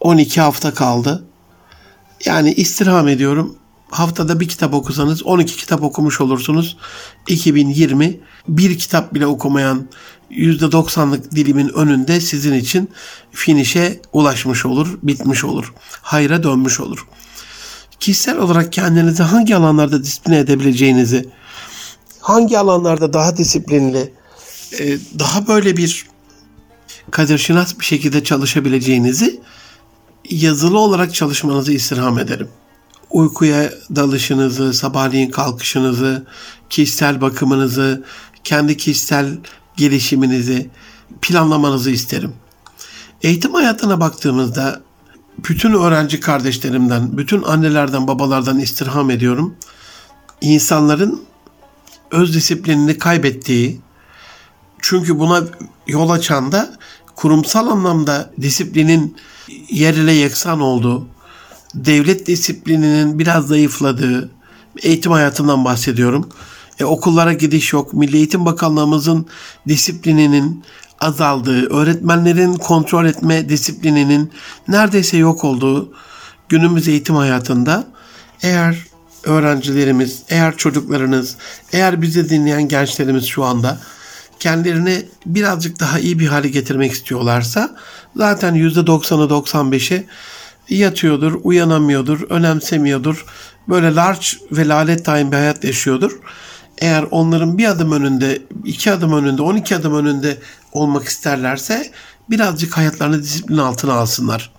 12 0.00 0.40
hafta 0.40 0.74
kaldı. 0.74 1.24
Yani 2.24 2.52
istirham 2.52 3.08
ediyorum. 3.08 3.56
Haftada 3.90 4.40
bir 4.40 4.48
kitap 4.48 4.74
okusanız 4.74 5.26
12 5.26 5.56
kitap 5.56 5.82
okumuş 5.82 6.20
olursunuz. 6.20 6.76
2020 7.28 8.20
bir 8.48 8.78
kitap 8.78 9.14
bile 9.14 9.26
okumayan 9.26 9.88
%90'lık 10.30 11.32
dilimin 11.32 11.68
önünde 11.68 12.20
sizin 12.20 12.54
için 12.54 12.90
finişe 13.32 14.00
ulaşmış 14.12 14.66
olur, 14.66 14.98
bitmiş 15.02 15.44
olur. 15.44 15.74
Hayra 16.02 16.42
dönmüş 16.42 16.80
olur. 16.80 17.06
Kişisel 18.00 18.38
olarak 18.38 18.72
kendinizi 18.72 19.22
hangi 19.22 19.56
alanlarda 19.56 20.02
disipline 20.02 20.38
edebileceğinizi, 20.38 21.28
hangi 22.20 22.58
alanlarda 22.58 23.12
daha 23.12 23.36
disiplinli, 23.36 24.12
e, 24.78 24.98
daha 25.18 25.48
böyle 25.48 25.76
bir 25.76 26.09
kaderşinas 27.10 27.78
bir 27.78 27.84
şekilde 27.84 28.24
çalışabileceğinizi 28.24 29.40
yazılı 30.30 30.78
olarak 30.78 31.14
çalışmanızı 31.14 31.72
istirham 31.72 32.18
ederim. 32.18 32.48
Uykuya 33.10 33.70
dalışınızı, 33.96 34.74
sabahleyin 34.74 35.30
kalkışınızı, 35.30 36.26
kişisel 36.70 37.20
bakımınızı, 37.20 38.04
kendi 38.44 38.76
kişisel 38.76 39.38
gelişiminizi 39.76 40.70
planlamanızı 41.22 41.90
isterim. 41.90 42.32
Eğitim 43.22 43.54
hayatına 43.54 44.00
baktığımızda 44.00 44.80
bütün 45.48 45.72
öğrenci 45.72 46.20
kardeşlerimden, 46.20 47.18
bütün 47.18 47.42
annelerden, 47.42 48.08
babalardan 48.08 48.58
istirham 48.58 49.10
ediyorum. 49.10 49.56
İnsanların 50.40 51.22
öz 52.10 52.34
disiplinini 52.34 52.98
kaybettiği, 52.98 53.80
çünkü 54.78 55.18
buna 55.18 55.42
yol 55.86 56.10
açan 56.10 56.52
da 56.52 56.78
kurumsal 57.20 57.66
anlamda 57.66 58.30
disiplinin 58.40 59.16
yerle 59.68 60.12
yeksan 60.12 60.60
olduğu, 60.60 61.06
devlet 61.74 62.26
disiplininin 62.26 63.18
biraz 63.18 63.46
zayıfladığı 63.46 64.30
eğitim 64.82 65.12
hayatından 65.12 65.64
bahsediyorum. 65.64 66.28
E, 66.78 66.84
okullara 66.84 67.32
gidiş 67.32 67.72
yok. 67.72 67.94
Milli 67.94 68.16
Eğitim 68.16 68.44
Bakanlığımızın 68.44 69.26
disiplininin 69.68 70.64
azaldığı, 71.00 71.66
öğretmenlerin 71.74 72.54
kontrol 72.54 73.06
etme 73.06 73.48
disiplininin 73.48 74.32
neredeyse 74.68 75.16
yok 75.16 75.44
olduğu 75.44 75.92
günümüz 76.48 76.88
eğitim 76.88 77.16
hayatında 77.16 77.86
eğer 78.42 78.86
öğrencilerimiz, 79.24 80.22
eğer 80.28 80.56
çocuklarınız, 80.56 81.36
eğer 81.72 82.02
bizi 82.02 82.30
dinleyen 82.30 82.68
gençlerimiz 82.68 83.24
şu 83.24 83.44
anda 83.44 83.78
kendilerini 84.40 85.06
birazcık 85.26 85.80
daha 85.80 85.98
iyi 85.98 86.18
bir 86.18 86.26
hale 86.26 86.48
getirmek 86.48 86.92
istiyorlarsa 86.92 87.76
zaten 88.16 88.54
%90'ı 88.54 89.28
95'i 89.28 90.06
yatıyordur, 90.68 91.40
uyanamıyordur, 91.42 92.30
önemsemiyordur. 92.30 93.24
Böyle 93.68 93.94
large 93.94 94.26
ve 94.52 94.68
lalet 94.68 95.04
tayin 95.04 95.32
bir 95.32 95.36
hayat 95.36 95.64
yaşıyordur. 95.64 96.18
Eğer 96.78 97.04
onların 97.10 97.58
bir 97.58 97.64
adım 97.64 97.92
önünde, 97.92 98.42
iki 98.64 98.92
adım 98.92 99.12
önünde, 99.12 99.42
12 99.42 99.76
adım 99.76 99.94
önünde 99.94 100.38
olmak 100.72 101.08
isterlerse 101.08 101.90
birazcık 102.30 102.76
hayatlarını 102.76 103.22
disiplin 103.22 103.58
altına 103.58 103.92
alsınlar. 103.92 104.52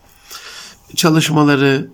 Çalışmaları, 0.96 1.88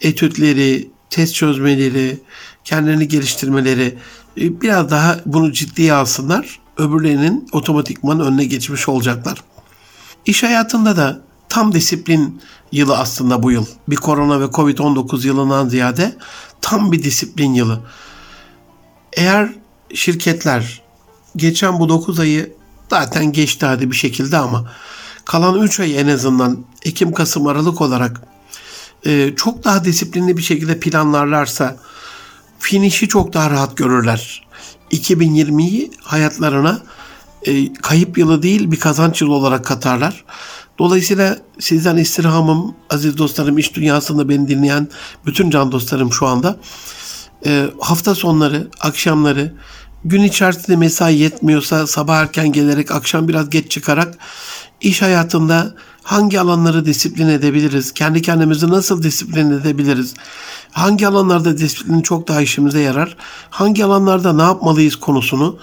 etütleri, 0.00 0.90
test 1.10 1.34
çözmeleri, 1.34 2.18
kendilerini 2.64 3.08
geliştirmeleri 3.08 3.98
e, 4.40 4.60
biraz 4.60 4.90
daha 4.90 5.20
bunu 5.26 5.52
ciddiye 5.52 5.92
alsınlar. 5.92 6.61
Öbürlerinin 6.76 7.48
otomatikman 7.52 8.20
önüne 8.20 8.44
geçmiş 8.44 8.88
olacaklar. 8.88 9.44
İş 10.26 10.42
hayatında 10.42 10.96
da 10.96 11.20
tam 11.48 11.72
disiplin 11.72 12.40
yılı 12.72 12.98
aslında 12.98 13.42
bu 13.42 13.50
yıl. 13.50 13.66
Bir 13.88 13.96
korona 13.96 14.40
ve 14.40 14.44
Covid-19 14.44 15.26
yılından 15.26 15.68
ziyade 15.68 16.16
tam 16.60 16.92
bir 16.92 17.02
disiplin 17.02 17.54
yılı. 17.54 17.80
Eğer 19.12 19.48
şirketler 19.94 20.82
geçen 21.36 21.80
bu 21.80 21.88
9 21.88 22.20
ayı 22.20 22.52
zaten 22.90 23.32
geçti 23.32 23.66
hadi 23.66 23.90
bir 23.90 23.96
şekilde 23.96 24.36
ama 24.36 24.72
kalan 25.24 25.60
3 25.60 25.80
ay 25.80 26.00
en 26.00 26.08
azından 26.08 26.64
Ekim, 26.84 27.12
Kasım, 27.12 27.46
Aralık 27.46 27.80
olarak 27.80 28.22
e, 29.06 29.32
çok 29.36 29.64
daha 29.64 29.84
disiplinli 29.84 30.36
bir 30.36 30.42
şekilde 30.42 30.80
planlarlarsa 30.80 31.76
finişi 32.58 33.08
çok 33.08 33.32
daha 33.32 33.50
rahat 33.50 33.76
görürler. 33.76 34.46
2020'yi 34.92 35.90
hayatlarına 36.02 36.82
e, 37.46 37.72
kayıp 37.72 38.18
yılı 38.18 38.42
değil 38.42 38.70
bir 38.70 38.80
kazanç 38.80 39.22
yılı 39.22 39.34
olarak 39.34 39.64
katarlar. 39.64 40.24
Dolayısıyla 40.78 41.38
sizden 41.58 41.96
istirhamım 41.96 42.74
aziz 42.90 43.18
dostlarım 43.18 43.58
iş 43.58 43.74
dünyasında 43.74 44.28
beni 44.28 44.48
dinleyen 44.48 44.88
bütün 45.26 45.50
can 45.50 45.72
dostlarım 45.72 46.12
şu 46.12 46.26
anda 46.26 46.56
e, 47.46 47.66
hafta 47.80 48.14
sonları, 48.14 48.68
akşamları 48.80 49.54
gün 50.04 50.22
içerisinde 50.22 50.76
mesai 50.76 51.18
yetmiyorsa 51.18 51.86
sabah 51.86 52.16
erken 52.16 52.52
gelerek 52.52 52.90
akşam 52.90 53.28
biraz 53.28 53.50
geç 53.50 53.70
çıkarak 53.70 54.18
iş 54.80 55.02
hayatında 55.02 55.74
hangi 56.02 56.40
alanları 56.40 56.86
disiplin 56.86 57.28
edebiliriz? 57.28 57.92
Kendi 57.92 58.22
kendimizi 58.22 58.68
nasıl 58.68 59.02
disiplin 59.02 59.50
edebiliriz? 59.50 60.14
Hangi 60.70 61.06
alanlarda 61.06 61.58
disiplin 61.58 62.00
çok 62.00 62.28
daha 62.28 62.40
işimize 62.40 62.80
yarar? 62.80 63.16
Hangi 63.50 63.84
alanlarda 63.84 64.32
ne 64.32 64.42
yapmalıyız 64.42 64.96
konusunu 64.96 65.58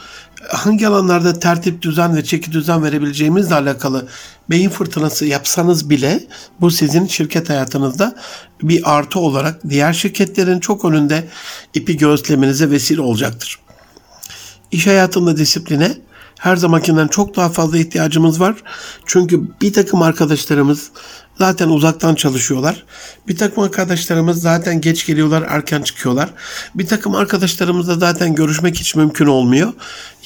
hangi 0.47 0.88
alanlarda 0.88 1.39
tertip, 1.39 1.82
düzen 1.82 2.15
ve 2.15 2.23
çeki 2.23 2.52
düzen 2.52 2.84
verebileceğimizle 2.84 3.56
alakalı 3.56 4.08
beyin 4.49 4.69
fırtınası 4.69 5.25
yapsanız 5.25 5.89
bile 5.89 6.23
bu 6.62 6.71
sizin 6.71 7.08
şirket 7.08 7.49
hayatınızda 7.49 8.15
bir 8.63 8.97
artı 8.97 9.19
olarak 9.19 9.69
diğer 9.69 9.93
şirketlerin 9.93 10.60
çok 10.60 10.86
önünde 10.86 11.28
ipi 11.73 11.97
gözlemenize 11.97 12.71
vesile 12.71 13.02
olacaktır. 13.02 13.60
İş 14.71 14.88
hayatında 14.88 15.38
disipline 15.38 15.97
her 16.39 16.56
zamankinden 16.56 17.08
çok 17.08 17.36
daha 17.36 17.49
fazla 17.49 17.78
ihtiyacımız 17.78 18.39
var. 18.39 18.56
Çünkü 19.06 19.41
bir 19.62 19.73
takım 19.73 20.02
arkadaşlarımız 20.02 20.91
zaten 21.38 21.69
uzaktan 21.69 22.15
çalışıyorlar. 22.15 22.86
Bir 23.28 23.38
takım 23.38 23.63
arkadaşlarımız 23.63 24.41
zaten 24.41 24.82
geç 24.82 25.06
geliyorlar, 25.06 25.45
erken 25.49 25.82
çıkıyorlar. 25.82 26.30
Bir 26.75 26.88
takım 26.88 27.15
arkadaşlarımızla 27.15 27.95
zaten 27.95 28.36
görüşmek 28.36 28.75
hiç 28.75 28.95
mümkün 28.95 29.25
olmuyor. 29.25 29.73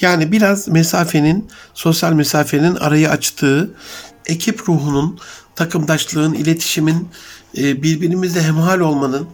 Yani 0.00 0.32
biraz 0.32 0.68
mesafenin, 0.68 1.48
sosyal 1.74 2.12
mesafenin 2.12 2.74
arayı 2.74 3.10
açtığı, 3.10 3.74
ekip 4.26 4.68
ruhunun, 4.68 5.18
takımdaşlığın, 5.56 6.34
iletişimin, 6.34 7.08
e, 7.58 7.82
birbirimizle 7.82 8.42
hemhal 8.42 8.80
olmanın, 8.80 9.28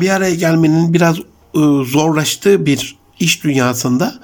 bir 0.00 0.10
araya 0.10 0.34
gelmenin 0.34 0.94
biraz 0.94 1.18
e, 1.18 1.22
zorlaştığı 1.84 2.66
bir 2.66 2.96
iş 3.20 3.44
dünyasında 3.44 4.14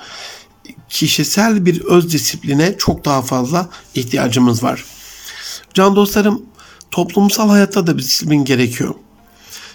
kişisel 0.92 1.66
bir 1.66 1.84
öz 1.84 2.12
disipline 2.12 2.74
çok 2.78 3.04
daha 3.04 3.22
fazla 3.22 3.68
ihtiyacımız 3.94 4.62
var. 4.62 4.84
Can 5.74 5.96
dostlarım 5.96 6.42
toplumsal 6.90 7.48
hayatta 7.48 7.86
da 7.86 7.98
bir 7.98 8.02
disiplin 8.02 8.44
gerekiyor. 8.44 8.94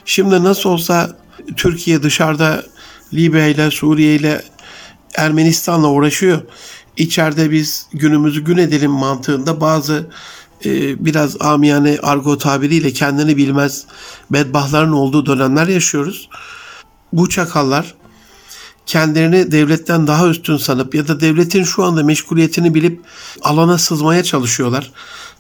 Şimdi 0.06 0.44
nasıl 0.44 0.70
olsa 0.70 1.18
Türkiye 1.56 2.04
dışarıda 2.04 2.64
Libya 3.14 3.48
ile 3.48 3.72
Suriye 3.72 4.16
ile 4.16 4.42
Ermenistan'la 5.16 5.88
uğraşıyor. 5.88 6.42
İçeride 6.98 7.52
biz 7.52 7.88
günümüzü 7.94 8.44
gün 8.44 8.58
edelim 8.58 8.92
mantığında 8.92 9.62
bazı 9.62 10.10
e, 10.66 11.06
biraz 11.06 11.42
amiyane 11.42 12.00
argo 12.04 12.38
tabiriyle 12.38 12.94
kendini 12.94 13.38
bilmez 13.38 13.86
bedbahların 14.32 14.92
olduğu 14.92 15.26
dönemler 15.26 15.68
yaşıyoruz. 15.68 16.30
Bu 17.14 17.30
çakallar 17.30 17.96
kendilerini 18.88 19.52
devletten 19.52 20.08
daha 20.08 20.28
üstün 20.28 20.58
sanıp 20.58 20.96
ya 20.96 21.08
da 21.08 21.20
devletin 21.20 21.64
şu 21.64 21.84
anda 21.84 22.04
meşguliyetini 22.04 22.74
bilip 22.74 23.02
alana 23.42 23.78
sızmaya 23.78 24.24
çalışıyorlar. 24.24 24.92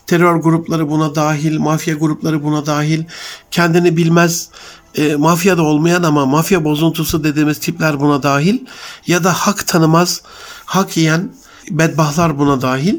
Terör 0.08 0.36
grupları 0.36 0.90
buna 0.90 1.16
dahil, 1.16 1.58
mafya 1.58 1.96
grupları 1.96 2.44
buna 2.44 2.66
dahil. 2.66 3.04
Kendini 3.52 3.98
bilmez 3.98 4.50
e, 4.96 5.16
mafyada 5.16 5.62
olmayan 5.64 6.04
ama 6.04 6.26
mafya 6.26 6.64
bozuntusu 6.64 7.24
dediğimiz 7.24 7.60
tipler 7.60 8.00
buna 8.00 8.24
dahil. 8.24 8.60
Ya 9.08 9.24
da 9.24 9.34
hak 9.34 9.68
tanımaz, 9.68 10.22
hak 10.66 10.98
yiyen 10.98 11.32
bedbahlar 11.72 12.40
buna 12.40 12.62
dahil. 12.62 12.96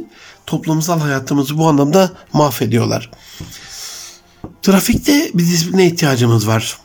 Toplumsal 0.47 1.01
hayatımızı 1.01 1.59
bu 1.59 1.69
anlamda 1.69 2.11
mahvediyorlar. 2.33 3.11
Trafikte 4.63 5.31
bir 5.35 5.43
disipline 5.47 5.87
ihtiyacımız 5.87 6.49
var. 6.49 6.79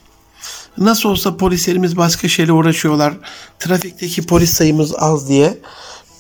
Nasıl 0.78 1.10
olsa 1.10 1.38
polislerimiz 1.38 1.98
başka 1.98 2.28
şeyle 2.28 2.52
uğraşıyorlar. 2.52 3.14
Trafikteki 3.60 4.26
polis 4.26 4.54
sayımız 4.54 4.94
az 4.98 5.30
diye 5.30 5.58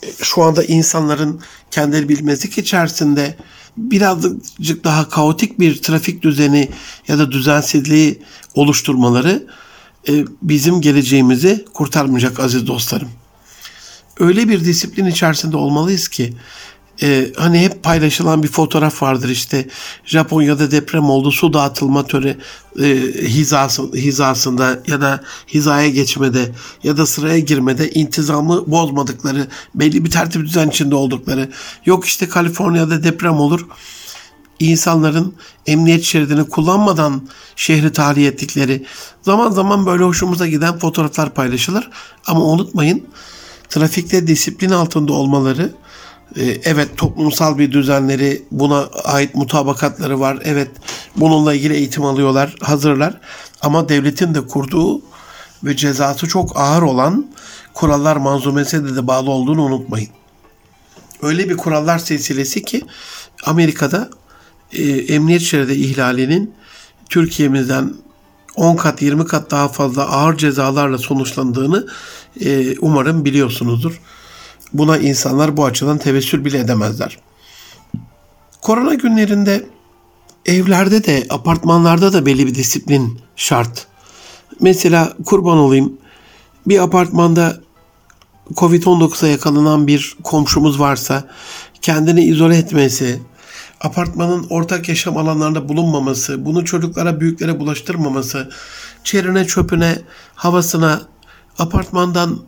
e, 0.04 0.08
şu 0.24 0.44
anda 0.44 0.64
insanların 0.64 1.42
kendileri 1.72 2.10
bilmezlik 2.10 2.58
içerisinde 2.58 3.38
birazcık 3.78 4.84
daha 4.84 5.10
kaotik 5.10 5.60
bir 5.60 5.82
trafik 5.82 6.22
düzeni 6.22 6.70
ya 7.08 7.20
da 7.20 7.32
düzensizliği 7.32 8.22
oluşturmaları 8.56 9.48
e, 10.10 10.26
bizim 10.42 10.82
geleceğimizi 10.82 11.66
kurtarmayacak 11.74 12.40
aziz 12.40 12.68
dostlarım. 12.68 13.10
Öyle 14.20 14.50
bir 14.50 14.66
disiplin 14.66 15.06
içerisinde 15.06 15.58
olmalıyız 15.58 16.08
ki 16.08 16.34
e, 17.02 17.32
hani 17.38 17.60
hep 17.60 17.84
paylaşılan 17.84 18.44
bir 18.44 18.48
fotoğraf 18.48 19.02
vardır 19.02 19.30
işte. 19.30 19.68
Japonya'da 20.06 20.72
deprem 20.72 21.10
oldu 21.10 21.32
su 21.32 21.54
dağıtılma 21.54 22.08
töre 22.08 22.38
e, 22.80 22.86
hizası, 23.22 23.84
hizasında 23.94 24.80
ya 24.88 25.02
da 25.02 25.24
hizaya 25.48 25.90
geçmede 25.90 26.52
ya 26.84 26.98
da 26.98 27.06
sıraya 27.06 27.40
girmede 27.40 27.90
intizamı 27.90 28.72
bozmadıkları 28.72 29.48
belli 29.76 30.06
bir 30.06 30.12
tertip 30.12 30.42
düzen 30.42 30.70
içinde 30.70 30.96
oldukları. 30.96 31.50
Yok 31.86 32.06
işte 32.06 32.30
Kaliforniya'da 32.30 33.04
deprem 33.04 33.40
olur. 33.40 33.68
İnsanların 34.60 35.34
emniyet 35.68 36.04
şeridini 36.04 36.50
kullanmadan 36.50 37.28
şehri 37.56 37.92
tahliye 37.94 38.28
ettikleri 38.28 38.86
zaman 39.22 39.52
zaman 39.52 39.86
böyle 39.86 40.04
hoşumuza 40.04 40.48
giden 40.48 40.80
fotoğraflar 40.80 41.34
paylaşılır. 41.34 41.90
Ama 42.26 42.46
unutmayın 42.46 43.04
trafikte 43.70 44.28
disiplin 44.28 44.70
altında 44.70 45.14
olmaları 45.14 45.74
evet 46.64 46.98
toplumsal 46.98 47.58
bir 47.58 47.72
düzenleri 47.72 48.44
buna 48.52 48.86
ait 49.04 49.36
mutabakatları 49.36 50.20
var. 50.20 50.40
Evet 50.44 50.72
bununla 51.16 51.54
ilgili 51.54 51.74
eğitim 51.74 52.06
alıyorlar, 52.06 52.56
hazırlar. 52.62 53.20
Ama 53.62 53.90
devletin 53.90 54.36
de 54.36 54.48
kurduğu 54.48 55.02
ve 55.64 55.76
cezası 55.76 56.28
çok 56.28 56.60
ağır 56.60 56.82
olan 56.82 57.26
kurallar 57.74 58.16
manzumesine 58.16 58.96
de 58.96 59.08
bağlı 59.08 59.32
olduğunu 59.32 59.64
unutmayın. 59.64 60.10
Öyle 61.22 61.50
bir 61.50 61.58
kurallar 61.58 62.00
silsilesi 62.00 62.64
ki 62.64 62.82
Amerika'da 63.46 64.10
e, 64.72 64.84
emniyet 64.92 65.42
şeridi 65.42 65.74
ihlalinin 65.74 66.54
Türkiye'mizden 67.10 67.94
10 68.56 68.76
kat 68.76 69.02
20 69.02 69.26
kat 69.26 69.52
daha 69.52 69.68
fazla 69.68 70.10
ağır 70.10 70.38
cezalarla 70.38 70.98
sonuçlandığını 70.98 71.88
e, 72.42 72.78
umarım 72.80 73.26
biliyorsunuzdur. 73.26 74.02
Buna 74.74 74.98
insanlar 74.98 75.58
bu 75.58 75.66
açıdan 75.66 75.98
tevessül 75.98 76.46
bile 76.46 76.60
edemezler. 76.60 77.20
Korona 78.62 78.94
günlerinde 78.94 79.66
evlerde 80.46 81.04
de 81.04 81.26
apartmanlarda 81.30 82.14
da 82.14 82.26
belli 82.26 82.48
bir 82.48 82.56
disiplin 82.56 83.20
şart. 83.36 83.88
Mesela 84.60 85.14
kurban 85.26 85.58
olayım 85.58 85.98
bir 86.68 86.80
apartmanda 86.80 87.58
Covid-19'a 88.54 89.28
yakalanan 89.28 89.88
bir 89.88 90.18
komşumuz 90.24 90.80
varsa 90.80 91.24
kendini 91.82 92.22
izole 92.24 92.58
etmesi, 92.58 93.20
apartmanın 93.82 94.48
ortak 94.50 94.90
yaşam 94.90 95.18
alanlarında 95.18 95.70
bulunmaması, 95.70 96.46
bunu 96.46 96.66
çocuklara, 96.66 97.20
büyüklere 97.20 97.60
bulaştırmaması, 97.60 98.50
çerine, 99.04 99.48
çöpüne, 99.48 99.98
havasına, 100.36 101.02
apartmandan 101.60 102.40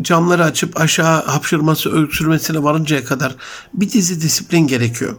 camları 0.00 0.44
açıp 0.44 0.80
aşağı 0.80 1.24
hapşırması, 1.24 1.90
öksürmesine 1.90 2.62
varıncaya 2.62 3.04
kadar 3.04 3.36
bir 3.74 3.90
dizi 3.90 4.20
disiplin 4.20 4.66
gerekiyor. 4.66 5.16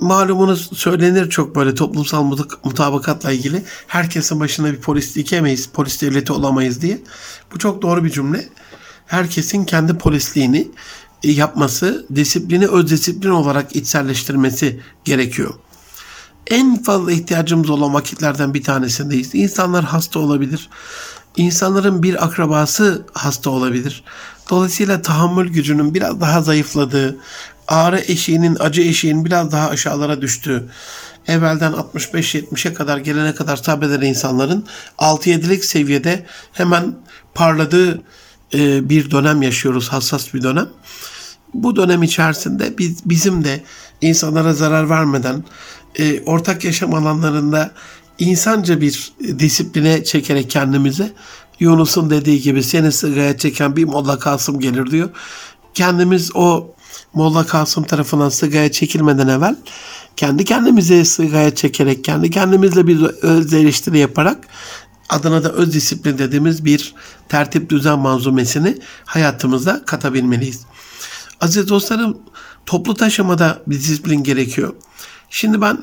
Malumunuz 0.00 0.78
söylenir 0.78 1.30
çok 1.30 1.56
böyle 1.56 1.74
toplumsal 1.74 2.24
mutabakatla 2.64 3.32
ilgili. 3.32 3.64
Herkesin 3.86 4.40
başına 4.40 4.72
bir 4.72 4.80
polis 4.80 5.16
dikemeyiz, 5.16 5.68
polis 5.68 6.02
devleti 6.02 6.32
olamayız 6.32 6.82
diye. 6.82 6.98
Bu 7.52 7.58
çok 7.58 7.82
doğru 7.82 8.04
bir 8.04 8.10
cümle. 8.10 8.48
Herkesin 9.06 9.64
kendi 9.64 9.98
polisliğini 9.98 10.68
yapması, 11.22 12.06
disiplini 12.14 12.66
öz 12.66 12.90
disiplin 12.90 13.30
olarak 13.30 13.76
içselleştirmesi 13.76 14.80
gerekiyor. 15.04 15.54
En 16.46 16.82
fazla 16.82 17.12
ihtiyacımız 17.12 17.70
olan 17.70 17.94
vakitlerden 17.94 18.54
bir 18.54 18.62
tanesindeyiz. 18.62 19.34
İnsanlar 19.34 19.84
hasta 19.84 20.18
olabilir 20.18 20.68
insanların 21.36 22.02
bir 22.02 22.24
akrabası 22.24 23.06
hasta 23.12 23.50
olabilir. 23.50 24.04
Dolayısıyla 24.50 25.02
tahammül 25.02 25.52
gücünün 25.52 25.94
biraz 25.94 26.20
daha 26.20 26.42
zayıfladığı, 26.42 27.16
ağrı 27.68 28.00
eşiğinin, 28.00 28.56
acı 28.60 28.82
eşiğinin 28.82 29.24
biraz 29.24 29.52
daha 29.52 29.68
aşağılara 29.68 30.22
düştüğü, 30.22 30.68
evvelden 31.26 31.72
65-70'e 31.72 32.74
kadar 32.74 32.98
gelene 32.98 33.34
kadar 33.34 33.56
sabreden 33.56 34.00
insanların 34.00 34.66
6-7'lik 34.98 35.64
seviyede 35.64 36.26
hemen 36.52 36.94
parladığı 37.34 38.02
e, 38.54 38.88
bir 38.88 39.10
dönem 39.10 39.42
yaşıyoruz, 39.42 39.88
hassas 39.88 40.34
bir 40.34 40.42
dönem. 40.42 40.68
bu 41.54 41.76
dönem 41.76 42.02
içerisinde 42.02 42.78
biz, 42.78 42.98
bizim 43.04 43.44
de 43.44 43.62
insanlara 44.00 44.52
zarar 44.52 44.90
vermeden 44.90 45.44
e, 45.98 46.20
ortak 46.20 46.64
yaşam 46.64 46.94
alanlarında 46.94 47.70
insanca 48.18 48.80
bir 48.80 49.12
disipline 49.20 50.04
çekerek 50.04 50.50
kendimize 50.50 51.12
Yunus'un 51.60 52.10
dediği 52.10 52.40
gibi 52.40 52.62
seni 52.62 52.92
sigaya 52.92 53.38
çeken 53.38 53.76
bir 53.76 53.84
Molla 53.84 54.18
Kasım 54.18 54.60
gelir 54.60 54.90
diyor. 54.90 55.10
Kendimiz 55.74 56.30
o 56.34 56.74
Molla 57.14 57.46
Kasım 57.46 57.84
tarafından 57.84 58.28
sigaya 58.28 58.72
çekilmeden 58.72 59.28
evvel 59.28 59.56
kendi 60.16 60.44
kendimize 60.44 61.04
sigaya 61.04 61.54
çekerek, 61.54 62.04
kendi 62.04 62.30
kendimizle 62.30 62.86
bir 62.86 63.02
öz 63.02 63.54
eleştiri 63.54 63.98
yaparak 63.98 64.46
adına 65.08 65.44
da 65.44 65.52
öz 65.52 65.72
disiplin 65.72 66.18
dediğimiz 66.18 66.64
bir 66.64 66.94
tertip 67.28 67.70
düzen 67.70 67.98
manzumesini 67.98 68.78
hayatımıza 69.04 69.84
katabilmeliyiz. 69.84 70.60
Aziz 71.40 71.68
dostlarım 71.68 72.18
toplu 72.66 72.94
taşımada 72.94 73.62
bir 73.66 73.74
disiplin 73.74 74.22
gerekiyor. 74.22 74.74
Şimdi 75.30 75.60
ben 75.60 75.78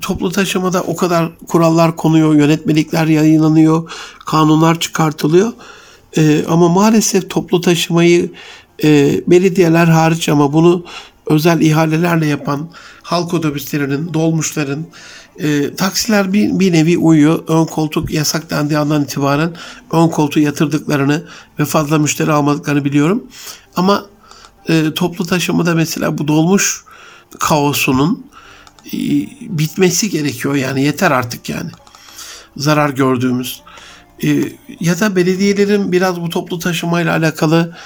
toplu 0.00 0.32
taşımada 0.32 0.82
o 0.82 0.96
kadar 0.96 1.30
kurallar 1.48 1.96
konuyor, 1.96 2.34
yönetmelikler 2.34 3.06
yayınlanıyor, 3.06 3.92
kanunlar 4.26 4.80
çıkartılıyor. 4.80 5.52
Ee, 6.16 6.44
ama 6.48 6.68
maalesef 6.68 7.30
toplu 7.30 7.60
taşımayı 7.60 8.30
e, 8.84 9.20
belediyeler 9.26 9.86
hariç 9.86 10.28
ama 10.28 10.52
bunu 10.52 10.84
özel 11.26 11.60
ihalelerle 11.60 12.26
yapan 12.26 12.68
halk 13.02 13.34
otobüslerinin, 13.34 14.14
dolmuşların, 14.14 14.86
e, 15.38 15.74
taksiler 15.74 16.32
bir, 16.32 16.60
bir 16.60 16.72
nevi 16.72 16.98
uyuyor. 16.98 17.44
Ön 17.48 17.64
koltuk 17.64 18.10
yasak 18.10 18.52
andan 18.52 19.02
itibaren 19.02 19.56
ön 19.92 20.08
koltuğu 20.08 20.40
yatırdıklarını 20.40 21.24
ve 21.58 21.64
fazla 21.64 21.98
müşteri 21.98 22.32
almadıklarını 22.32 22.84
biliyorum. 22.84 23.24
Ama 23.76 24.06
e, 24.68 24.94
toplu 24.94 25.26
taşımada 25.26 25.74
mesela 25.74 26.18
bu 26.18 26.28
dolmuş 26.28 26.84
kaosunun 27.38 28.26
e, 28.26 28.30
bitmesi 29.40 30.10
gerekiyor. 30.10 30.54
Yani 30.54 30.82
yeter 30.84 31.10
artık 31.10 31.48
yani. 31.48 31.70
Zarar 32.56 32.90
gördüğümüz. 32.90 33.62
E, 34.24 34.42
ya 34.80 35.00
da 35.00 35.16
belediyelerin 35.16 35.92
biraz 35.92 36.20
bu 36.20 36.28
toplu 36.28 36.58
taşımayla 36.58 37.16
alakalı 37.16 37.76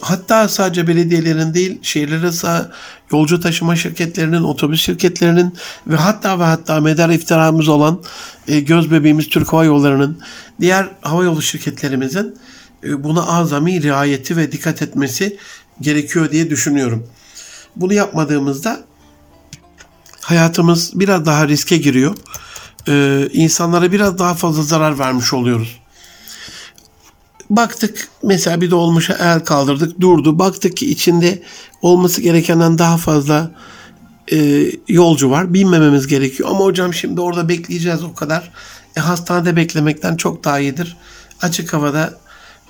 hatta 0.00 0.48
sadece 0.48 0.86
belediyelerin 0.86 1.54
değil 1.54 1.78
şehirler 1.82 2.18
arası 2.18 2.72
yolcu 3.12 3.40
taşıma 3.40 3.76
şirketlerinin, 3.76 4.42
otobüs 4.42 4.82
şirketlerinin 4.82 5.54
ve 5.86 5.96
hatta 5.96 6.38
ve 6.38 6.44
hatta 6.44 6.80
medar 6.80 7.10
iftiramız 7.10 7.68
olan 7.68 8.02
e, 8.48 8.60
göz 8.60 8.90
bebeğimiz 8.90 9.28
Türk 9.28 9.52
Hava 9.52 9.64
Yolları'nın 9.64 10.20
diğer 10.60 10.88
hava 11.00 11.24
yolu 11.24 11.42
şirketlerimizin 11.42 12.36
e, 12.84 13.04
buna 13.04 13.26
azami 13.26 13.82
riayeti 13.82 14.36
ve 14.36 14.52
dikkat 14.52 14.82
etmesi 14.82 15.36
gerekiyor 15.80 16.30
diye 16.30 16.50
düşünüyorum. 16.50 17.06
Bunu 17.76 17.94
yapmadığımızda 17.94 18.80
hayatımız 20.20 20.92
biraz 20.94 21.26
daha 21.26 21.48
riske 21.48 21.76
giriyor. 21.76 22.14
Ee, 22.88 23.28
insanlara 23.32 23.92
biraz 23.92 24.18
daha 24.18 24.34
fazla 24.34 24.62
zarar 24.62 24.98
vermiş 24.98 25.32
oluyoruz. 25.32 25.80
Baktık 27.50 28.08
mesela 28.22 28.60
bir 28.60 28.70
dolmuşa 28.70 29.14
el 29.14 29.40
kaldırdık 29.40 30.00
durdu. 30.00 30.38
Baktık 30.38 30.76
ki 30.76 30.90
içinde 30.90 31.42
olması 31.82 32.20
gerekenden 32.20 32.78
daha 32.78 32.96
fazla 32.96 33.50
e, 34.32 34.66
yolcu 34.88 35.30
var. 35.30 35.54
Binmememiz 35.54 36.06
gerekiyor. 36.06 36.48
Ama 36.50 36.60
hocam 36.60 36.94
şimdi 36.94 37.20
orada 37.20 37.48
bekleyeceğiz 37.48 38.02
o 38.04 38.14
kadar. 38.14 38.50
E, 38.96 39.00
hastanede 39.00 39.56
beklemekten 39.56 40.16
çok 40.16 40.44
daha 40.44 40.60
iyidir. 40.60 40.96
Açık 41.42 41.72
havada 41.72 42.18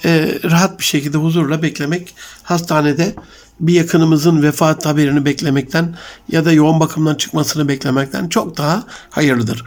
e, 0.04 0.38
rahat 0.44 0.78
bir 0.78 0.84
şekilde 0.84 1.18
huzurla 1.18 1.62
beklemek 1.62 2.14
hastanede 2.42 3.14
bir 3.60 3.74
yakınımızın 3.74 4.42
vefat 4.42 4.86
haberini 4.86 5.24
beklemekten 5.24 5.96
ya 6.28 6.44
da 6.44 6.52
yoğun 6.52 6.80
bakımdan 6.80 7.14
çıkmasını 7.14 7.68
beklemekten 7.68 8.28
çok 8.28 8.56
daha 8.56 8.84
hayırlıdır. 9.10 9.64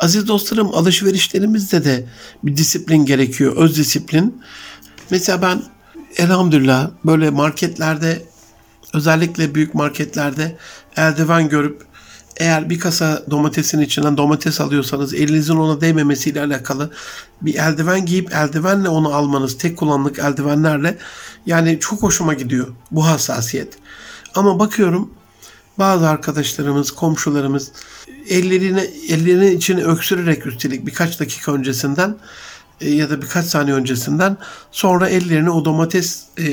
Aziz 0.00 0.28
dostlarım 0.28 0.74
alışverişlerimizde 0.74 1.84
de 1.84 2.06
bir 2.42 2.56
disiplin 2.56 3.04
gerekiyor. 3.04 3.56
Öz 3.56 3.76
disiplin. 3.78 4.42
Mesela 5.10 5.42
ben 5.42 5.62
elhamdülillah 6.16 6.90
böyle 7.04 7.30
marketlerde 7.30 8.22
özellikle 8.94 9.54
büyük 9.54 9.74
marketlerde 9.74 10.56
eldiven 10.96 11.48
görüp 11.48 11.82
eğer 12.38 12.70
bir 12.70 12.78
kasa 12.78 13.22
domatesin 13.30 13.80
içinden 13.80 14.16
domates 14.16 14.60
alıyorsanız 14.60 15.14
elinizin 15.14 15.56
ona 15.56 15.80
değmemesiyle 15.80 16.40
alakalı 16.40 16.90
bir 17.42 17.54
eldiven 17.54 18.06
giyip 18.06 18.32
eldivenle 18.32 18.88
onu 18.88 19.14
almanız 19.14 19.58
tek 19.58 19.76
kullanımlık 19.76 20.18
eldivenlerle 20.18 20.98
yani 21.46 21.78
çok 21.80 22.02
hoşuma 22.02 22.34
gidiyor 22.34 22.66
bu 22.90 23.06
hassasiyet. 23.06 23.78
Ama 24.34 24.58
bakıyorum 24.58 25.10
bazı 25.78 26.08
arkadaşlarımız, 26.08 26.90
komşularımız 26.90 27.72
ellerini 28.28 28.80
ellerinin 29.08 29.56
içini 29.56 29.84
öksürerek 29.84 30.46
üstelik 30.46 30.86
birkaç 30.86 31.20
dakika 31.20 31.52
öncesinden 31.52 32.16
e, 32.80 32.90
ya 32.90 33.10
da 33.10 33.22
birkaç 33.22 33.46
saniye 33.46 33.76
öncesinden 33.76 34.36
sonra 34.72 35.08
ellerini 35.08 35.50
o 35.50 35.64
domates 35.64 36.24
e, 36.38 36.46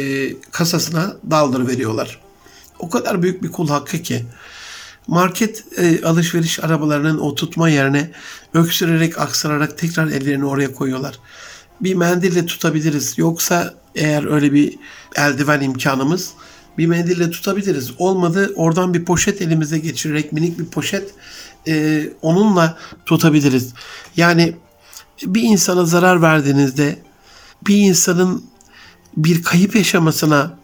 kasasına 0.52 1.16
daldır 1.32 1.68
veriyorlar. 1.68 2.22
O 2.80 2.90
kadar 2.90 3.24
büyük 3.24 3.44
bir 3.44 3.52
kul 3.52 3.70
hakkı 3.70 3.98
ki 3.98 4.26
market 5.08 5.64
e, 5.78 6.06
alışveriş 6.06 6.64
arabalarının 6.64 7.18
o 7.18 7.36
tutma 7.36 7.70
yerine 7.70 8.12
öksürerek 8.54 9.20
aksırarak 9.20 9.78
tekrar 9.78 10.08
ellerini 10.08 10.46
oraya 10.46 10.74
koyuyorlar. 10.74 11.20
Bir 11.82 11.96
mendille 11.96 12.46
tutabiliriz. 12.46 13.18
Yoksa 13.18 13.74
eğer 13.96 14.32
öyle 14.32 14.54
bir 14.54 14.78
eldiven 15.16 15.62
imkanımız 15.62 16.34
bir 16.78 16.88
mendille 16.88 17.32
tutabiliriz. 17.32 17.92
Olmadı 17.98 18.54
oradan 18.56 18.94
bir 18.94 19.06
poşet 19.06 19.42
elimize 19.42 19.80
geçirerek 19.80 20.32
minik 20.32 20.60
bir 20.60 20.66
poşet 20.66 21.14
e, 21.68 22.04
onunla 22.22 22.78
tutabiliriz. 23.06 23.74
Yani 24.18 24.56
bir 25.24 25.44
insana 25.44 25.86
zarar 25.86 26.22
verdiğinizde 26.22 27.00
bir 27.68 27.78
insanın 27.78 28.44
bir 29.18 29.44
kayıp 29.44 29.76
yaşamasına 29.76 30.58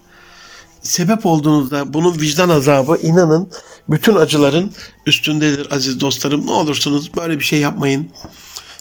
sebep 0.82 1.26
olduğunuzda 1.26 1.94
bunun 1.94 2.20
vicdan 2.20 2.50
azabı 2.50 2.98
inanın 2.98 3.50
bütün 3.92 4.16
acıların 4.16 4.72
üstündedir 5.06 5.68
aziz 5.72 6.00
dostlarım. 6.00 6.48
Ne 6.48 6.52
olursunuz 6.52 7.12
böyle 7.18 7.40
bir 7.40 7.44
şey 7.44 7.60
yapmayın. 7.60 8.10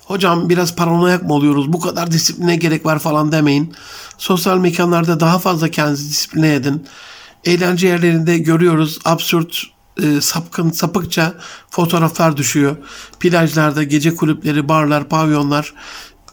Hocam 0.05 0.49
biraz 0.49 0.77
paranoyak 0.77 1.23
mı 1.23 1.35
oluyoruz? 1.35 1.73
Bu 1.73 1.81
kadar 1.81 2.11
disipline 2.11 2.57
gerek 2.57 2.87
var 2.87 2.99
falan 2.99 3.33
demeyin. 3.33 3.75
Sosyal 4.19 4.59
mekanlarda 4.59 5.21
daha 5.21 5.39
fazla 5.39 5.69
kendinizi 5.69 6.09
disipline 6.11 6.55
edin. 6.55 6.87
Eğlence 7.45 7.89
yerlerinde 7.89 8.39
görüyoruz 8.39 8.99
absürt 9.05 9.63
e, 10.03 10.21
sapkın 10.21 10.71
sapıkça 10.71 11.35
fotoğraflar 11.71 12.37
düşüyor. 12.37 12.77
Plajlarda 13.21 13.83
gece 13.83 14.15
kulüpleri, 14.15 14.69
barlar, 14.69 15.09
pavyonlar 15.09 15.75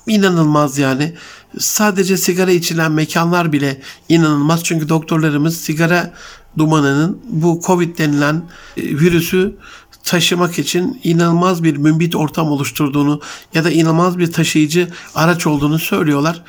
inanılmaz 0.07 0.77
yani. 0.77 1.13
Sadece 1.59 2.17
sigara 2.17 2.51
içilen 2.51 2.91
mekanlar 2.91 3.51
bile 3.51 3.81
inanılmaz. 4.09 4.63
Çünkü 4.63 4.89
doktorlarımız 4.89 5.57
sigara 5.57 6.13
dumanının 6.57 7.21
bu 7.29 7.61
Covid 7.65 7.97
denilen 7.97 8.35
e, 8.77 8.81
virüsü 8.81 9.57
taşımak 10.03 10.59
için 10.59 11.01
inanılmaz 11.03 11.63
bir 11.63 11.77
mümbit 11.77 12.15
ortam 12.15 12.51
oluşturduğunu 12.51 13.21
ya 13.53 13.63
da 13.63 13.71
inanılmaz 13.71 14.17
bir 14.17 14.31
taşıyıcı 14.31 14.87
araç 15.15 15.47
olduğunu 15.47 15.79
söylüyorlar. 15.79 16.43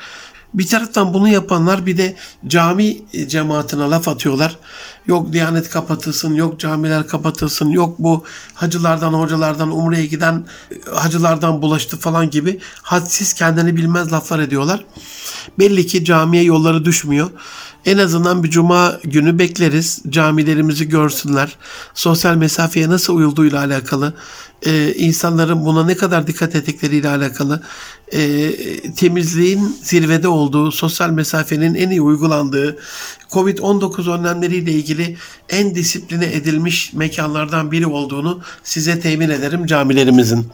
Bir 0.53 0.67
taraftan 0.67 1.13
bunu 1.13 1.29
yapanlar 1.29 1.85
bir 1.85 1.97
de 1.97 2.15
cami 2.47 2.97
cemaatine 3.27 3.81
laf 3.81 4.07
atıyorlar. 4.07 4.57
Yok 5.07 5.33
Diyanet 5.33 5.69
kapatılsın, 5.69 6.33
yok 6.33 6.59
camiler 6.59 7.07
kapatılsın, 7.07 7.69
yok 7.69 7.95
bu 7.99 8.23
hacılardan, 8.53 9.13
hocalardan, 9.13 9.71
umreye 9.71 10.05
giden 10.05 10.45
hacılardan 10.93 11.61
bulaştı 11.61 11.97
falan 11.97 12.29
gibi 12.29 12.59
hadsiz 12.81 13.33
kendini 13.33 13.77
bilmez 13.77 14.11
laflar 14.11 14.39
ediyorlar. 14.39 14.85
Belli 15.59 15.87
ki 15.87 16.05
camiye 16.05 16.43
yolları 16.43 16.85
düşmüyor. 16.85 17.29
En 17.85 17.97
azından 17.97 18.43
bir 18.43 18.49
cuma 18.49 18.99
günü 19.03 19.39
bekleriz. 19.39 20.01
Camilerimizi 20.09 20.89
görsünler. 20.89 21.55
Sosyal 21.93 22.35
mesafeye 22.35 22.89
nasıl 22.89 23.15
uyulduğuyla 23.15 23.59
alakalı, 23.59 24.13
e, 24.65 24.93
insanların 24.93 25.65
buna 25.65 25.85
ne 25.85 25.95
kadar 25.95 26.27
dikkat 26.27 26.55
ettikleriyle 26.55 27.09
alakalı, 27.09 27.63
e, 28.13 28.51
temizliğin 28.91 29.77
zirvede 29.83 30.27
olduğu, 30.27 30.71
sosyal 30.71 31.09
mesafenin 31.09 31.75
en 31.75 31.89
iyi 31.89 32.01
uygulandığı, 32.01 32.77
Covid-19 33.31 34.11
önlemleriyle 34.19 34.71
ilgili 34.71 35.17
en 35.49 35.75
disipline 35.75 36.25
edilmiş 36.25 36.93
mekanlardan 36.93 37.71
biri 37.71 37.87
olduğunu 37.87 38.41
size 38.63 38.99
temin 38.99 39.29
ederim 39.29 39.65
camilerimizin. 39.65 40.47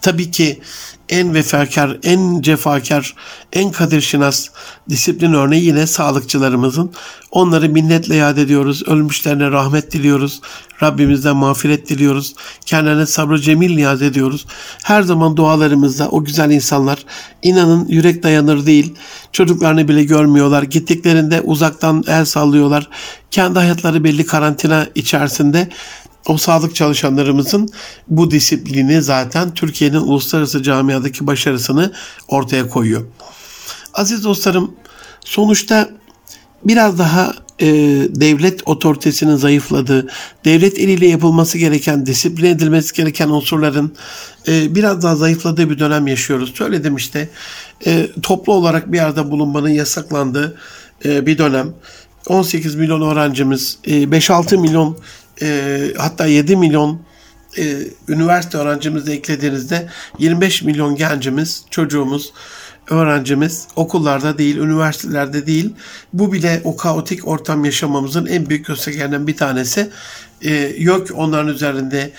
Tabii 0.00 0.30
ki 0.30 0.60
en 1.08 1.34
vefakar, 1.34 1.98
en 2.02 2.42
cefakar, 2.42 3.14
en 3.52 3.72
kadirşinas 3.72 4.48
disiplin 4.88 5.32
örneği 5.32 5.64
yine 5.64 5.86
sağlıkçılarımızın. 5.86 6.92
Onları 7.30 7.68
minnetle 7.68 8.16
yad 8.16 8.36
ediyoruz. 8.36 8.82
Ölmüşlerine 8.86 9.50
rahmet 9.50 9.92
diliyoruz. 9.92 10.40
Rabbimizden 10.82 11.36
mağfiret 11.36 11.88
diliyoruz. 11.88 12.34
Kendilerine 12.66 13.06
sabrı 13.06 13.40
cemil 13.40 13.74
niyaz 13.74 14.02
ediyoruz. 14.02 14.46
Her 14.84 15.02
zaman 15.02 15.36
dualarımızda 15.36 16.08
o 16.08 16.24
güzel 16.24 16.50
insanlar 16.50 16.98
inanın 17.42 17.88
yürek 17.88 18.22
dayanır 18.22 18.66
değil. 18.66 18.94
Çocuklarını 19.32 19.88
bile 19.88 20.04
görmüyorlar. 20.04 20.62
Gittiklerinde 20.62 21.40
uzaktan 21.40 22.04
el 22.06 22.24
sallıyorlar. 22.24 22.88
Kendi 23.30 23.58
hayatları 23.58 24.04
belli 24.04 24.26
karantina 24.26 24.86
içerisinde 24.94 25.68
o 26.26 26.36
sağlık 26.36 26.74
çalışanlarımızın 26.74 27.68
bu 28.08 28.30
disiplini 28.30 29.02
zaten 29.02 29.54
Türkiye'nin 29.54 29.96
uluslararası 29.96 30.62
camiadaki 30.62 31.26
başarısını 31.26 31.92
ortaya 32.28 32.68
koyuyor. 32.68 33.04
Aziz 33.94 34.24
dostlarım 34.24 34.74
sonuçta 35.24 35.90
biraz 36.64 36.98
daha 36.98 37.34
e, 37.60 37.66
devlet 38.08 38.68
otoritesinin 38.68 39.36
zayıfladığı, 39.36 40.08
devlet 40.44 40.78
eliyle 40.78 41.06
yapılması 41.06 41.58
gereken, 41.58 42.06
disiplin 42.06 42.46
edilmesi 42.46 42.94
gereken 42.94 43.28
unsurların 43.28 43.94
e, 44.48 44.74
biraz 44.74 45.02
daha 45.02 45.16
zayıfladığı 45.16 45.70
bir 45.70 45.78
dönem 45.78 46.06
yaşıyoruz. 46.06 46.54
Söyledim 46.54 46.96
işte 46.96 47.28
e, 47.86 48.08
toplu 48.22 48.52
olarak 48.52 48.92
bir 48.92 48.96
yerde 48.96 49.30
bulunmanın 49.30 49.68
yasaklandığı 49.68 50.56
e, 51.04 51.26
bir 51.26 51.38
dönem. 51.38 51.74
18 52.26 52.74
milyon 52.74 53.00
öğrencimiz, 53.00 53.78
e, 53.84 54.02
5-6 54.02 54.56
milyon 54.56 54.98
e, 55.42 55.80
hatta 55.96 56.26
7 56.26 56.56
milyon 56.56 57.00
e, 57.58 57.76
üniversite 58.08 58.58
öğrencimizi 58.58 59.12
eklediğinizde 59.12 59.88
25 60.18 60.62
milyon 60.62 60.96
gencimiz, 60.96 61.64
çocuğumuz, 61.70 62.32
öğrencimiz 62.90 63.66
okullarda 63.76 64.38
değil, 64.38 64.56
üniversitelerde 64.56 65.46
değil. 65.46 65.74
Bu 66.12 66.32
bile 66.32 66.60
o 66.64 66.76
kaotik 66.76 67.28
ortam 67.28 67.64
yaşamamızın 67.64 68.26
en 68.26 68.48
büyük 68.48 68.66
göstergelerinden 68.66 69.26
bir 69.26 69.36
tanesi. 69.36 69.90
E, 70.42 70.54
yok 70.78 71.08
onların 71.14 71.48
üzerinde 71.48 72.10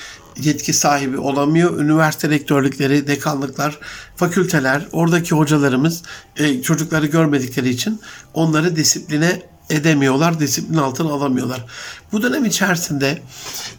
yetki 0.42 0.74
sahibi 0.74 1.18
olamıyor. 1.18 1.80
Üniversite 1.80 2.30
rektörlükleri, 2.30 3.08
dekanlıklar, 3.08 3.80
fakülteler, 4.16 4.88
oradaki 4.92 5.36
hocalarımız 5.36 6.04
e, 6.38 6.62
çocukları 6.62 7.06
görmedikleri 7.06 7.70
için 7.70 8.00
onları 8.34 8.76
disipline 8.76 9.42
edemiyorlar, 9.70 10.40
disiplin 10.40 10.78
altına 10.78 11.12
alamıyorlar. 11.12 11.66
Bu 12.12 12.24
dönem 12.24 12.46
içerisinde 12.46 13.22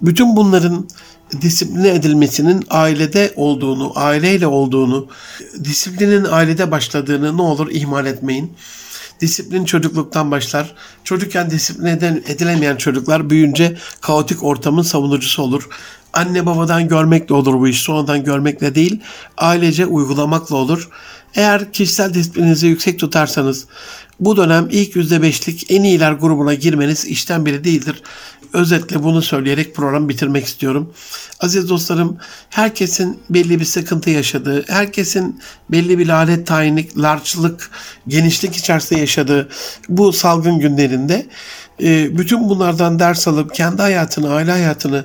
bütün 0.03 0.37
bunların 0.37 0.89
disipline 1.41 1.89
edilmesinin 1.89 2.65
ailede 2.71 3.33
olduğunu, 3.37 3.93
aileyle 3.95 4.47
olduğunu, 4.47 5.07
disiplinin 5.65 6.25
ailede 6.25 6.71
başladığını 6.71 7.37
ne 7.37 7.43
olur 7.43 7.71
ihmal 7.71 8.07
etmeyin. 8.07 8.53
Disiplin 9.21 9.65
çocukluktan 9.65 10.31
başlar. 10.31 10.75
Çocukken 11.05 11.51
disiplin 11.51 11.87
edilemeyen 12.27 12.77
çocuklar 12.77 13.31
büyünce 13.31 13.77
kaotik 14.01 14.43
ortamın 14.45 14.83
savunucusu 14.83 15.43
olur. 15.43 15.69
Anne 16.13 16.47
babadan 16.47 16.89
görmekle 16.89 17.35
olur 17.35 17.55
bu 17.55 17.69
iş. 17.69 17.83
Sonradan 17.83 18.25
görmekle 18.25 18.75
değil, 18.75 19.01
ailece 19.37 19.87
uygulamakla 19.87 20.57
olur. 20.57 20.89
Eğer 21.35 21.73
kişisel 21.73 22.15
disiplininizi 22.15 22.67
yüksek 22.67 22.99
tutarsanız 22.99 23.67
bu 24.21 24.37
dönem 24.37 24.69
ilk 24.71 24.97
%5'lik 24.97 25.71
en 25.71 25.83
iyiler 25.83 26.13
grubuna 26.13 26.55
girmeniz 26.55 27.05
işten 27.05 27.47
biri 27.47 27.65
değildir. 27.65 28.03
Özetle 28.53 29.03
bunu 29.03 29.23
söyleyerek 29.23 29.75
programı 29.75 30.09
bitirmek 30.09 30.45
istiyorum. 30.45 30.93
Aziz 31.41 31.69
dostlarım, 31.69 32.17
herkesin 32.51 33.21
belli 33.31 33.61
bir 33.61 33.65
sıkıntı 33.65 34.11
yaşadığı, 34.11 34.65
herkesin 34.69 35.41
belli 35.71 35.99
bir 35.99 36.07
lanet 36.07 36.47
tayinlik, 36.47 36.99
larçlık, 36.99 37.71
genişlik 38.09 38.57
içerisinde 38.57 39.01
yaşadığı 39.01 39.49
bu 39.89 40.13
salgın 40.13 40.59
günlerinde 40.59 41.27
e, 41.83 42.19
bütün 42.19 42.49
bunlardan 42.49 42.99
ders 42.99 43.29
alıp 43.29 43.55
kendi 43.55 43.83
hayatını, 43.83 44.33
aile 44.33 44.51
hayatını, 44.51 45.05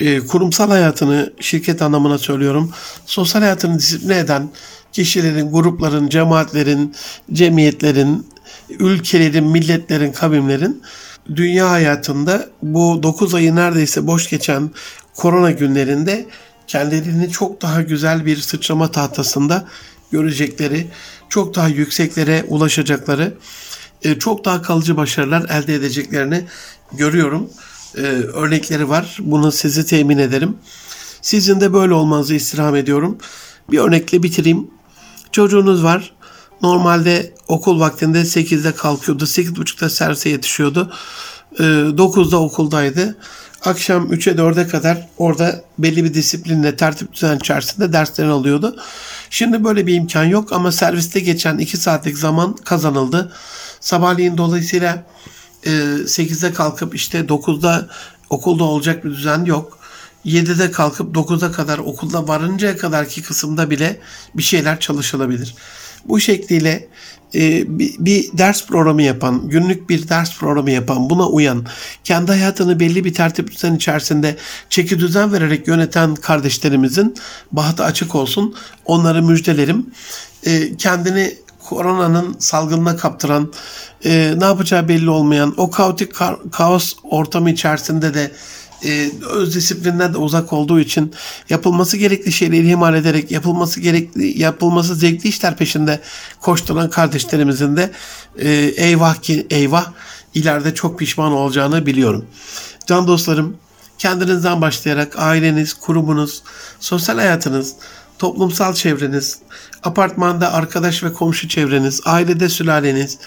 e, 0.00 0.18
kurumsal 0.20 0.68
hayatını, 0.68 1.32
şirket 1.40 1.82
anlamına 1.82 2.18
söylüyorum, 2.18 2.72
sosyal 3.06 3.42
hayatını 3.42 3.78
disipline 3.78 4.18
eden 4.18 4.50
kişilerin, 4.92 5.52
grupların, 5.52 6.08
cemaatlerin, 6.08 6.94
cemiyetlerin, 7.32 8.26
ülkelerin, 8.70 9.44
milletlerin, 9.44 10.12
kavimlerin 10.12 10.82
dünya 11.36 11.70
hayatında 11.70 12.48
bu 12.62 13.02
9 13.02 13.34
ayı 13.34 13.56
neredeyse 13.56 14.06
boş 14.06 14.30
geçen 14.30 14.70
korona 15.16 15.50
günlerinde 15.50 16.26
kendilerini 16.66 17.30
çok 17.30 17.62
daha 17.62 17.82
güzel 17.82 18.26
bir 18.26 18.36
sıçrama 18.36 18.90
tahtasında 18.90 19.68
görecekleri, 20.12 20.86
çok 21.28 21.54
daha 21.54 21.68
yükseklere 21.68 22.44
ulaşacakları, 22.48 23.34
e, 24.02 24.18
çok 24.18 24.44
daha 24.44 24.62
kalıcı 24.62 24.96
başarılar 24.96 25.48
elde 25.48 25.74
edeceklerini 25.74 26.44
görüyorum. 26.92 27.50
E, 27.96 28.00
örnekleri 28.00 28.88
var. 28.88 29.18
Bunu 29.20 29.52
sizi 29.52 29.86
temin 29.86 30.18
ederim. 30.18 30.56
Sizin 31.22 31.60
de 31.60 31.72
böyle 31.72 31.94
olmanızı 31.94 32.34
istirham 32.34 32.76
ediyorum. 32.76 33.18
Bir 33.70 33.78
örnekle 33.78 34.22
bitireyim. 34.22 34.70
Çocuğunuz 35.32 35.84
var. 35.84 36.14
Normalde 36.62 37.34
okul 37.48 37.80
vaktinde 37.80 38.20
8'de 38.20 38.74
kalkıyordu. 38.74 39.24
8.30'da 39.24 39.90
servise 39.90 40.28
yetişiyordu. 40.28 40.92
9'da 41.58 42.36
ee, 42.36 42.38
okuldaydı. 42.38 43.16
Akşam 43.64 44.12
3'e 44.12 44.32
4'e 44.32 44.68
kadar 44.68 45.08
orada 45.18 45.64
belli 45.78 46.04
bir 46.04 46.14
disiplinle 46.14 46.76
tertip 46.76 47.12
düzen 47.12 47.36
içerisinde 47.36 47.92
derslerini 47.92 48.32
alıyordu. 48.32 48.76
Şimdi 49.30 49.64
böyle 49.64 49.86
bir 49.86 49.94
imkan 49.94 50.24
yok 50.24 50.52
ama 50.52 50.72
serviste 50.72 51.20
geçen 51.20 51.58
2 51.58 51.76
saatlik 51.76 52.18
zaman 52.18 52.56
kazanıldı. 52.56 53.32
Sabahleyin 53.80 54.38
dolayısıyla 54.38 55.04
8'de 55.64 56.46
e, 56.46 56.52
kalkıp 56.52 56.94
işte 56.94 57.18
9'da 57.18 57.88
okulda 58.30 58.64
olacak 58.64 59.04
bir 59.04 59.10
düzen 59.10 59.44
yok. 59.44 59.78
7'de 60.26 60.70
kalkıp 60.70 61.16
9'a 61.16 61.52
kadar 61.52 61.78
okulda 61.78 62.28
varıncaya 62.28 62.76
kadarki 62.76 63.22
kısımda 63.22 63.70
bile 63.70 64.00
bir 64.34 64.42
şeyler 64.42 64.80
çalışılabilir. 64.80 65.54
Bu 66.08 66.20
şekliyle 66.20 66.88
e, 67.34 67.78
bir, 67.78 67.94
bir 67.98 68.38
ders 68.38 68.66
programı 68.66 69.02
yapan, 69.02 69.48
günlük 69.48 69.90
bir 69.90 70.08
ders 70.08 70.38
programı 70.38 70.70
yapan, 70.70 71.10
buna 71.10 71.28
uyan, 71.28 71.66
kendi 72.04 72.32
hayatını 72.32 72.80
belli 72.80 73.04
bir 73.04 73.14
tertip 73.14 73.52
düzen 73.52 73.74
içerisinde 73.74 74.36
çeki 74.70 74.98
düzen 74.98 75.32
vererek 75.32 75.68
yöneten 75.68 76.14
kardeşlerimizin 76.14 77.14
bahtı 77.52 77.84
açık 77.84 78.14
olsun. 78.14 78.54
Onları 78.84 79.22
müjdelerim. 79.22 79.86
E, 80.46 80.76
kendini 80.76 81.34
koronanın 81.68 82.36
salgınına 82.38 82.96
kaptıran, 82.96 83.52
e, 84.04 84.34
ne 84.38 84.44
yapacağı 84.44 84.88
belli 84.88 85.10
olmayan, 85.10 85.54
o 85.56 85.70
kaotik 85.70 86.12
ka- 86.12 86.50
kaos 86.50 86.92
ortamı 87.02 87.50
içerisinde 87.50 88.14
de 88.14 88.32
e, 88.84 89.10
öz 89.30 89.54
disiplinden 89.54 90.14
de 90.14 90.18
uzak 90.18 90.52
olduğu 90.52 90.80
için 90.80 91.12
yapılması 91.50 91.96
gerekli 91.96 92.32
şeyleri 92.32 92.70
ihmal 92.70 92.94
ederek 92.94 93.30
yapılması 93.30 93.80
gerekli 93.80 94.40
yapılması 94.40 94.94
zevkli 94.94 95.28
işler 95.28 95.56
peşinde 95.56 96.00
koşturan 96.40 96.90
kardeşlerimizin 96.90 97.76
de 97.76 97.90
e, 98.38 98.50
eyvah 98.76 99.14
ki 99.14 99.46
eyvah 99.50 99.92
ileride 100.34 100.74
çok 100.74 100.98
pişman 100.98 101.32
olacağını 101.32 101.86
biliyorum. 101.86 102.26
Can 102.86 103.06
dostlarım 103.06 103.56
kendinizden 103.98 104.60
başlayarak 104.60 105.18
aileniz, 105.18 105.74
kurumunuz, 105.74 106.42
sosyal 106.80 107.16
hayatınız, 107.16 107.74
toplumsal 108.18 108.74
çevreniz, 108.74 109.38
apartmanda 109.82 110.52
arkadaş 110.52 111.04
ve 111.04 111.12
komşu 111.12 111.48
çevreniz, 111.48 112.00
ailede 112.04 112.48
sülaleniz, 112.48 113.18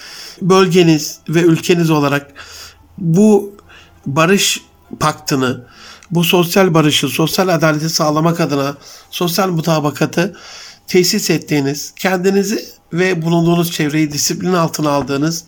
bölgeniz 0.42 1.18
ve 1.28 1.40
ülkeniz 1.40 1.90
olarak 1.90 2.32
bu 2.98 3.56
barış 4.06 4.62
paktını, 5.00 5.64
bu 6.10 6.24
sosyal 6.24 6.74
barışı, 6.74 7.08
sosyal 7.08 7.48
adaleti 7.48 7.88
sağlamak 7.88 8.40
adına 8.40 8.74
sosyal 9.10 9.48
mutabakatı 9.48 10.36
tesis 10.86 11.30
ettiğiniz, 11.30 11.92
kendinizi 11.96 12.64
ve 12.92 13.22
bulunduğunuz 13.22 13.72
çevreyi 13.72 14.12
disiplin 14.12 14.52
altına 14.52 14.90
aldığınız, 14.90 15.44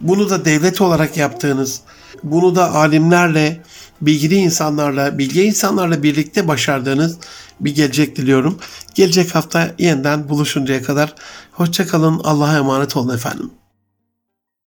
bunu 0.00 0.30
da 0.30 0.44
devlet 0.44 0.80
olarak 0.80 1.16
yaptığınız, 1.16 1.80
bunu 2.22 2.56
da 2.56 2.74
alimlerle, 2.74 3.62
bilgili 4.00 4.34
insanlarla, 4.34 5.18
bilge 5.18 5.44
insanlarla 5.44 6.02
birlikte 6.02 6.48
başardığınız 6.48 7.16
bir 7.60 7.74
gelecek 7.74 8.16
diliyorum. 8.16 8.58
Gelecek 8.94 9.34
hafta 9.34 9.70
yeniden 9.78 10.28
buluşuncaya 10.28 10.82
kadar 10.82 11.14
hoşçakalın. 11.52 12.20
Allah'a 12.24 12.56
emanet 12.56 12.96
olun 12.96 13.14
efendim. 13.14 13.50